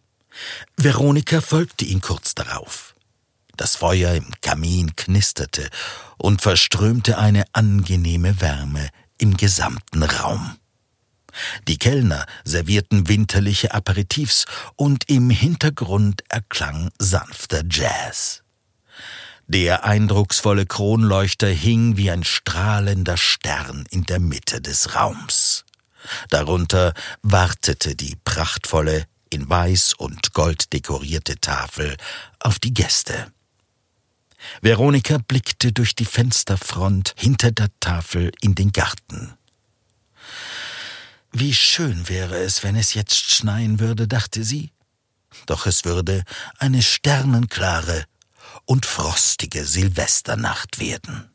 Veronika 0.77 1.41
folgte 1.41 1.85
ihm 1.85 2.01
kurz 2.01 2.35
darauf. 2.35 2.95
Das 3.61 3.77
Feuer 3.77 4.15
im 4.15 4.33
Kamin 4.41 4.97
knisterte 4.97 5.69
und 6.17 6.41
verströmte 6.41 7.19
eine 7.19 7.45
angenehme 7.53 8.41
Wärme 8.41 8.89
im 9.19 9.37
gesamten 9.37 10.03
Raum. 10.03 10.57
Die 11.69 11.77
Kellner 11.77 12.25
servierten 12.43 13.09
winterliche 13.09 13.75
Aperitifs 13.75 14.47
und 14.77 15.11
im 15.11 15.29
Hintergrund 15.29 16.25
erklang 16.31 16.89
sanfter 16.99 17.63
Jazz. 17.71 18.45
Der 19.47 19.85
eindrucksvolle 19.85 20.65
Kronleuchter 20.65 21.49
hing 21.49 21.99
wie 21.99 22.11
ein 22.11 22.25
strahlender 22.25 23.19
Stern 23.19 23.85
in 23.91 24.05
der 24.05 24.21
Mitte 24.21 24.63
des 24.63 24.95
Raums. 24.95 25.67
Darunter 26.31 26.95
wartete 27.21 27.95
die 27.95 28.17
prachtvolle, 28.25 29.05
in 29.29 29.51
Weiß 29.51 29.93
und 29.93 30.33
Gold 30.33 30.73
dekorierte 30.73 31.39
Tafel 31.39 31.99
auf 32.39 32.59
die 32.59 32.73
Gäste. 32.73 33.31
Veronika 34.61 35.19
blickte 35.19 35.73
durch 35.73 35.95
die 35.95 36.05
Fensterfront 36.05 37.15
hinter 37.17 37.51
der 37.53 37.69
Tafel 37.81 38.33
in 38.41 38.55
den 38.55 38.73
Garten. 38.73 39.35
Wie 41.33 41.55
schön 41.55 42.09
wäre 42.09 42.37
es, 42.39 42.63
wenn 42.65 42.77
es 42.77 42.95
jetzt 42.95 43.33
schneien 43.33 43.79
würde, 43.79 44.09
dachte 44.09 44.43
sie. 44.45 44.73
Doch 45.47 45.67
es 45.67 45.85
würde 45.85 46.25
eine 46.59 46.83
sternenklare 46.83 48.05
und 48.65 48.85
frostige 48.85 49.65
Silvesternacht 49.65 50.81
werden. 50.81 51.31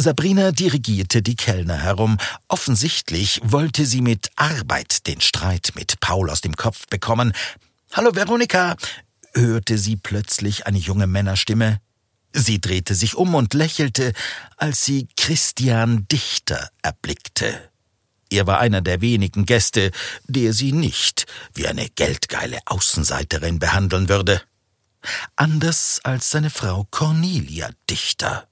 Sabrina 0.00 0.52
dirigierte 0.52 1.22
die 1.22 1.34
Kellner 1.34 1.76
herum. 1.76 2.18
Offensichtlich 2.46 3.40
wollte 3.42 3.84
sie 3.84 4.00
mit 4.00 4.30
Arbeit 4.36 5.06
den 5.06 5.20
Streit 5.20 5.72
mit 5.74 5.98
Paul 6.00 6.30
aus 6.30 6.40
dem 6.40 6.54
Kopf 6.54 6.86
bekommen. 6.86 7.32
Hallo 7.92 8.14
Veronika, 8.14 8.76
hörte 9.38 9.78
sie 9.78 9.96
plötzlich 9.96 10.66
eine 10.66 10.78
junge 10.78 11.06
Männerstimme. 11.06 11.80
Sie 12.32 12.60
drehte 12.60 12.94
sich 12.94 13.14
um 13.14 13.34
und 13.34 13.54
lächelte, 13.54 14.12
als 14.56 14.84
sie 14.84 15.08
Christian 15.16 16.06
Dichter 16.08 16.68
erblickte. 16.82 17.70
Er 18.30 18.46
war 18.46 18.58
einer 18.58 18.82
der 18.82 19.00
wenigen 19.00 19.46
Gäste, 19.46 19.90
der 20.24 20.52
sie 20.52 20.72
nicht 20.72 21.26
wie 21.54 21.66
eine 21.66 21.88
geldgeile 21.88 22.58
Außenseiterin 22.66 23.58
behandeln 23.58 24.08
würde. 24.08 24.42
Anders 25.36 26.00
als 26.02 26.30
seine 26.30 26.50
Frau 26.50 26.86
Cornelia 26.90 27.70
Dichter. 27.88 28.46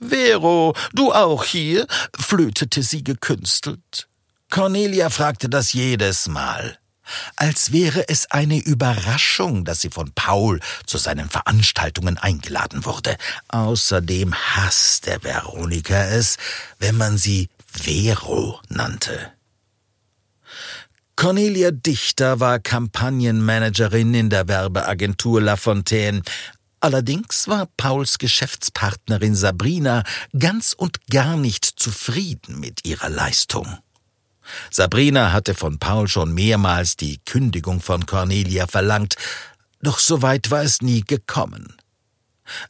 Vero, 0.00 0.74
du 0.94 1.12
auch 1.12 1.44
hier? 1.44 1.86
flötete 2.18 2.82
sie 2.82 3.04
gekünstelt. 3.04 4.08
Cornelia 4.50 5.10
fragte 5.10 5.48
das 5.48 5.72
jedes 5.72 6.28
Mal 6.28 6.78
als 7.36 7.72
wäre 7.72 8.08
es 8.08 8.30
eine 8.30 8.58
Überraschung, 8.58 9.64
dass 9.64 9.80
sie 9.80 9.90
von 9.90 10.12
Paul 10.14 10.60
zu 10.86 10.98
seinen 10.98 11.28
Veranstaltungen 11.28 12.18
eingeladen 12.18 12.84
wurde. 12.84 13.16
Außerdem 13.48 14.34
hasste 14.34 15.18
Veronika 15.22 16.04
es, 16.04 16.36
wenn 16.78 16.96
man 16.96 17.18
sie 17.18 17.48
Vero 17.66 18.60
nannte. 18.68 19.32
Cornelia 21.16 21.70
Dichter 21.70 22.40
war 22.40 22.58
Kampagnenmanagerin 22.58 24.14
in 24.14 24.30
der 24.30 24.48
Werbeagentur 24.48 25.40
La 25.40 25.56
Fontaine. 25.56 26.22
Allerdings 26.80 27.46
war 27.46 27.66
Pauls 27.76 28.18
Geschäftspartnerin 28.18 29.34
Sabrina 29.34 30.02
ganz 30.36 30.74
und 30.76 31.06
gar 31.06 31.36
nicht 31.36 31.64
zufrieden 31.64 32.58
mit 32.58 32.84
ihrer 32.84 33.08
Leistung. 33.08 33.78
Sabrina 34.70 35.32
hatte 35.32 35.54
von 35.54 35.78
Paul 35.78 36.08
schon 36.08 36.32
mehrmals 36.34 36.96
die 36.96 37.18
Kündigung 37.24 37.80
von 37.80 38.06
Cornelia 38.06 38.66
verlangt, 38.66 39.16
doch 39.82 39.98
so 39.98 40.22
weit 40.22 40.50
war 40.50 40.62
es 40.62 40.82
nie 40.82 41.02
gekommen. 41.02 41.76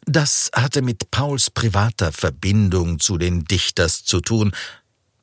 Das 0.07 0.51
hatte 0.55 0.83
mit 0.83 1.11
Pauls 1.11 1.51
privater 1.51 2.13
Verbindung 2.13 3.01
zu 3.01 3.19
den 3.19 3.45
Dichters 3.45 4.05
zu 4.05 4.21
tun. 4.21 4.53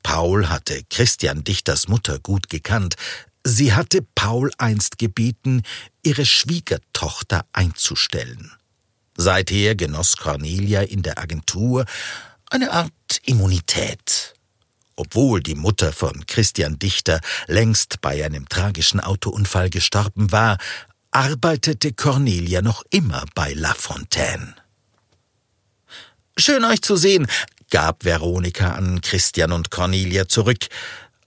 Paul 0.02 0.48
hatte 0.48 0.82
Christian 0.90 1.44
Dichters 1.44 1.88
Mutter 1.88 2.18
gut 2.18 2.48
gekannt. 2.48 2.96
Sie 3.44 3.72
hatte 3.72 4.06
Paul 4.14 4.50
einst 4.58 4.98
gebeten, 4.98 5.62
ihre 6.02 6.26
Schwiegertochter 6.26 7.44
einzustellen. 7.52 8.52
Seither 9.16 9.74
genoss 9.74 10.16
Cornelia 10.16 10.82
in 10.82 11.02
der 11.02 11.18
Agentur 11.18 11.84
eine 12.50 12.72
Art 12.72 12.92
Immunität. 13.24 14.34
Obwohl 14.96 15.42
die 15.42 15.54
Mutter 15.54 15.92
von 15.92 16.26
Christian 16.26 16.78
Dichter 16.78 17.20
längst 17.46 18.00
bei 18.00 18.24
einem 18.24 18.48
tragischen 18.48 19.00
Autounfall 19.00 19.70
gestorben 19.70 20.32
war, 20.32 20.58
arbeitete 21.10 21.92
Cornelia 21.92 22.62
noch 22.62 22.84
immer 22.90 23.24
bei 23.34 23.52
La 23.54 23.74
Fontaine. 23.74 24.54
Schön 26.36 26.64
euch 26.64 26.82
zu 26.82 26.96
sehen, 26.96 27.26
gab 27.70 28.04
Veronika 28.04 28.72
an 28.72 29.00
Christian 29.00 29.52
und 29.52 29.70
Cornelia 29.70 30.28
zurück. 30.28 30.66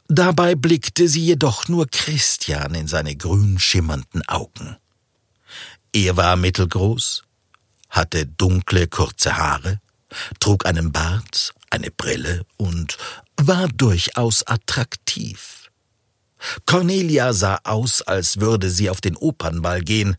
Dabei 0.08 0.56
blickte 0.56 1.08
sie 1.08 1.26
jedoch 1.26 1.68
nur 1.68 1.88
Christian 1.88 2.76
in 2.76 2.88
seine 2.88 3.16
grün 3.16 3.60
schimmernden 3.60 4.28
Augen. 4.28 4.78
Er 5.94 6.18
war 6.18 6.36
mittelgroß, 6.36 7.24
hatte 7.90 8.26
dunkle, 8.26 8.88
kurze 8.88 9.38
Haare, 9.38 9.80
trug 10.40 10.66
einen 10.66 10.92
Bart, 10.92 11.54
eine 11.76 11.92
Brille 11.92 12.46
und 12.58 12.98
war 13.38 13.68
durchaus 13.68 14.48
attraktiv. 14.48 15.70
Cornelia 16.66 17.34
sah 17.34 17.60
aus, 17.64 18.02
als 18.02 18.40
würde 18.40 18.70
sie 18.70 18.90
auf 18.90 19.02
den 19.02 19.18
Opernball 19.18 19.82
gehen. 19.82 20.16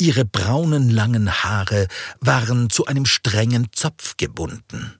Ihre 0.00 0.24
braunen 0.24 0.88
langen 0.88 1.42
Haare 1.42 1.88
waren 2.20 2.70
zu 2.70 2.86
einem 2.86 3.06
strengen 3.06 3.68
Zopf 3.72 4.16
gebunden. 4.16 4.94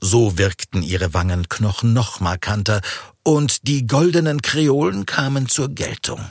So 0.00 0.38
wirkten 0.38 0.82
ihre 0.82 1.14
Wangenknochen 1.14 1.92
noch 1.92 2.20
markanter, 2.20 2.80
und 3.24 3.66
die 3.68 3.86
goldenen 3.86 4.40
Kreolen 4.40 5.04
kamen 5.04 5.48
zur 5.48 5.68
Geltung. 5.68 6.24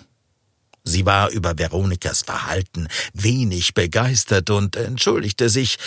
Sie 0.87 1.05
war 1.05 1.29
über 1.31 1.57
Veronikas 1.57 2.21
Verhalten 2.21 2.87
wenig 3.13 3.73
begeistert 3.73 4.49
und 4.49 4.77
entschuldigte 4.77 5.49
sich, 5.49 5.77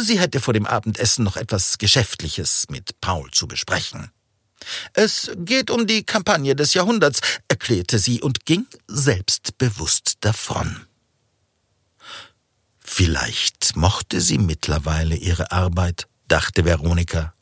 sie 0.00 0.18
hätte 0.18 0.40
vor 0.40 0.54
dem 0.54 0.66
Abendessen 0.66 1.24
noch 1.24 1.36
etwas 1.36 1.78
Geschäftliches 1.78 2.66
mit 2.68 3.00
Paul 3.00 3.30
zu 3.30 3.46
besprechen. 3.46 4.10
Es 4.92 5.30
geht 5.36 5.70
um 5.70 5.86
die 5.86 6.04
Kampagne 6.04 6.54
des 6.54 6.74
Jahrhunderts, 6.74 7.20
erklärte 7.48 7.98
sie 7.98 8.20
und 8.20 8.44
ging 8.44 8.66
selbstbewusst 8.86 10.18
davon. 10.20 10.86
Vielleicht 12.80 13.76
mochte 13.76 14.20
sie 14.20 14.38
mittlerweile 14.38 15.14
ihre 15.14 15.52
Arbeit, 15.52 16.08
dachte 16.28 16.64
Veronika. 16.64 17.32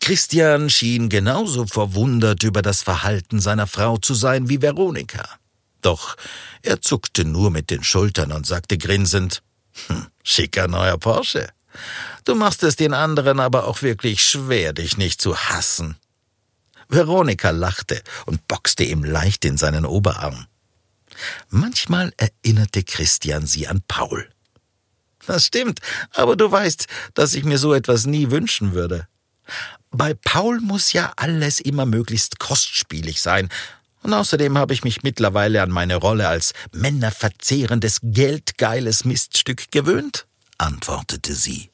Christian 0.00 0.70
schien 0.70 1.08
genauso 1.08 1.66
verwundert 1.66 2.44
über 2.44 2.62
das 2.62 2.82
Verhalten 2.82 3.40
seiner 3.40 3.66
Frau 3.66 3.98
zu 3.98 4.14
sein 4.14 4.48
wie 4.48 4.62
Veronika. 4.62 5.28
Doch 5.80 6.16
er 6.62 6.80
zuckte 6.80 7.24
nur 7.24 7.50
mit 7.50 7.70
den 7.70 7.82
Schultern 7.82 8.32
und 8.32 8.46
sagte 8.46 8.78
grinsend, 8.78 9.42
hm, 9.86 10.06
schicker 10.22 10.68
neuer 10.68 10.98
Porsche. 10.98 11.48
Du 12.24 12.34
machst 12.34 12.62
es 12.62 12.76
den 12.76 12.94
anderen 12.94 13.40
aber 13.40 13.66
auch 13.66 13.82
wirklich 13.82 14.22
schwer, 14.22 14.72
dich 14.72 14.96
nicht 14.96 15.20
zu 15.20 15.36
hassen. 15.36 15.96
Veronika 16.88 17.50
lachte 17.50 18.02
und 18.26 18.48
boxte 18.48 18.84
ihm 18.84 19.04
leicht 19.04 19.44
in 19.44 19.56
seinen 19.56 19.84
Oberarm. 19.84 20.46
Manchmal 21.50 22.12
erinnerte 22.16 22.82
Christian 22.82 23.46
sie 23.46 23.66
an 23.66 23.82
Paul. 23.86 24.28
Das 25.26 25.44
stimmt, 25.44 25.80
aber 26.12 26.36
du 26.36 26.50
weißt, 26.50 26.86
dass 27.14 27.34
ich 27.34 27.44
mir 27.44 27.58
so 27.58 27.74
etwas 27.74 28.06
nie 28.06 28.30
wünschen 28.30 28.72
würde. 28.72 29.06
Bei 29.90 30.14
Paul 30.14 30.60
muss 30.60 30.92
ja 30.92 31.12
alles 31.16 31.60
immer 31.60 31.86
möglichst 31.86 32.38
kostspielig 32.38 33.20
sein, 33.20 33.48
und 34.02 34.14
außerdem 34.14 34.56
habe 34.56 34.74
ich 34.74 34.84
mich 34.84 35.02
mittlerweile 35.02 35.62
an 35.62 35.70
meine 35.70 35.96
Rolle 35.96 36.28
als 36.28 36.52
männerverzehrendes, 36.72 37.98
geldgeiles 38.02 39.04
Miststück 39.04 39.70
gewöhnt, 39.70 40.26
antwortete 40.58 41.34
sie. 41.34 41.70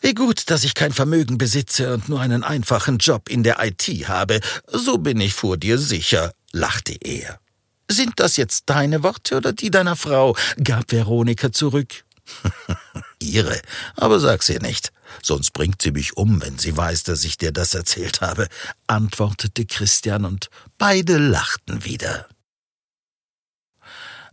Wie 0.00 0.14
gut, 0.14 0.50
dass 0.50 0.64
ich 0.64 0.74
kein 0.74 0.92
Vermögen 0.92 1.38
besitze 1.38 1.94
und 1.94 2.08
nur 2.08 2.20
einen 2.20 2.44
einfachen 2.44 2.98
Job 2.98 3.28
in 3.28 3.42
der 3.42 3.64
IT 3.64 3.86
habe, 4.08 4.40
so 4.70 4.98
bin 4.98 5.20
ich 5.20 5.34
vor 5.34 5.56
dir 5.56 5.78
sicher, 5.78 6.32
lachte 6.52 6.96
er. 7.00 7.40
Sind 7.88 8.14
das 8.16 8.36
jetzt 8.36 8.64
deine 8.66 9.02
Worte 9.02 9.36
oder 9.36 9.52
die 9.52 9.70
deiner 9.70 9.96
Frau? 9.96 10.36
gab 10.62 10.92
Veronika 10.92 11.52
zurück. 11.52 12.04
Ihre, 13.20 13.60
aber 13.94 14.20
sag's 14.20 14.48
ihr 14.48 14.60
nicht, 14.60 14.92
sonst 15.22 15.52
bringt 15.52 15.80
sie 15.80 15.92
mich 15.92 16.16
um, 16.16 16.42
wenn 16.42 16.58
sie 16.58 16.76
weiß, 16.76 17.04
dass 17.04 17.24
ich 17.24 17.38
dir 17.38 17.52
das 17.52 17.74
erzählt 17.74 18.20
habe, 18.20 18.48
antwortete 18.86 19.64
Christian, 19.64 20.24
und 20.24 20.50
beide 20.78 21.18
lachten 21.18 21.84
wieder. 21.84 22.28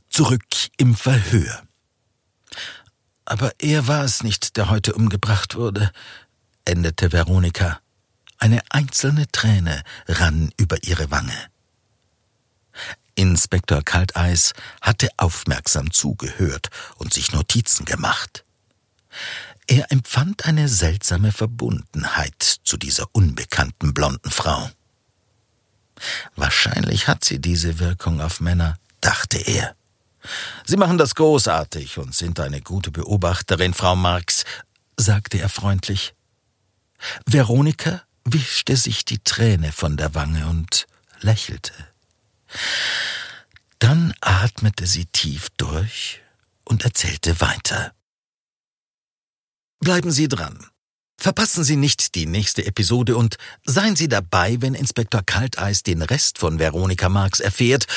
Zurück 0.09 0.43
im 0.77 0.95
Verhör. 0.95 1.63
Aber 3.25 3.51
er 3.59 3.87
war 3.87 4.03
es 4.03 4.23
nicht, 4.23 4.57
der 4.57 4.69
heute 4.69 4.93
umgebracht 4.93 5.55
wurde, 5.55 5.91
endete 6.65 7.11
Veronika. 7.11 7.79
Eine 8.37 8.61
einzelne 8.69 9.27
Träne 9.31 9.81
rann 10.07 10.51
über 10.57 10.83
ihre 10.83 11.09
Wange. 11.09 11.37
Inspektor 13.15 13.83
Kalteis 13.83 14.53
hatte 14.81 15.09
aufmerksam 15.17 15.91
zugehört 15.91 16.69
und 16.97 17.13
sich 17.13 17.31
Notizen 17.31 17.85
gemacht. 17.85 18.43
Er 19.67 19.91
empfand 19.91 20.45
eine 20.45 20.67
seltsame 20.67 21.31
Verbundenheit 21.31 22.41
zu 22.63 22.77
dieser 22.77 23.07
unbekannten 23.13 23.93
blonden 23.93 24.31
Frau. 24.31 24.69
Wahrscheinlich 26.35 27.07
hat 27.07 27.23
sie 27.23 27.39
diese 27.39 27.79
Wirkung 27.79 28.21
auf 28.21 28.39
Männer, 28.39 28.77
dachte 29.01 29.37
er. 29.37 29.75
Sie 30.65 30.77
machen 30.77 30.97
das 30.97 31.15
großartig 31.15 31.97
und 31.97 32.15
sind 32.15 32.39
eine 32.39 32.61
gute 32.61 32.91
Beobachterin, 32.91 33.73
Frau 33.73 33.95
Marx, 33.95 34.45
sagte 34.97 35.39
er 35.39 35.49
freundlich. 35.49 36.13
Veronika 37.25 38.03
wischte 38.23 38.77
sich 38.77 39.03
die 39.05 39.19
Träne 39.19 39.71
von 39.71 39.97
der 39.97 40.15
Wange 40.15 40.47
und 40.47 40.87
lächelte. 41.19 41.73
Dann 43.79 44.13
atmete 44.21 44.87
sie 44.87 45.05
tief 45.07 45.49
durch 45.57 46.21
und 46.63 46.85
erzählte 46.85 47.41
weiter. 47.41 47.93
Bleiben 49.79 50.11
Sie 50.11 50.29
dran. 50.29 50.65
Verpassen 51.17 51.63
Sie 51.63 51.75
nicht 51.75 52.15
die 52.15 52.25
nächste 52.25 52.65
Episode 52.65 53.15
und 53.15 53.37
seien 53.65 53.95
Sie 53.95 54.07
dabei, 54.07 54.57
wenn 54.59 54.73
Inspektor 54.73 55.23
Kalteis 55.23 55.83
den 55.83 56.01
Rest 56.01 56.37
von 56.37 56.59
Veronika 56.59 57.09
Marx 57.09 57.39
erfährt 57.39 57.87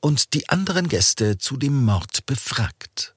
und 0.00 0.34
die 0.34 0.48
anderen 0.48 0.88
Gäste 0.88 1.38
zu 1.38 1.56
dem 1.56 1.84
Mord 1.84 2.24
befragt. 2.26 3.16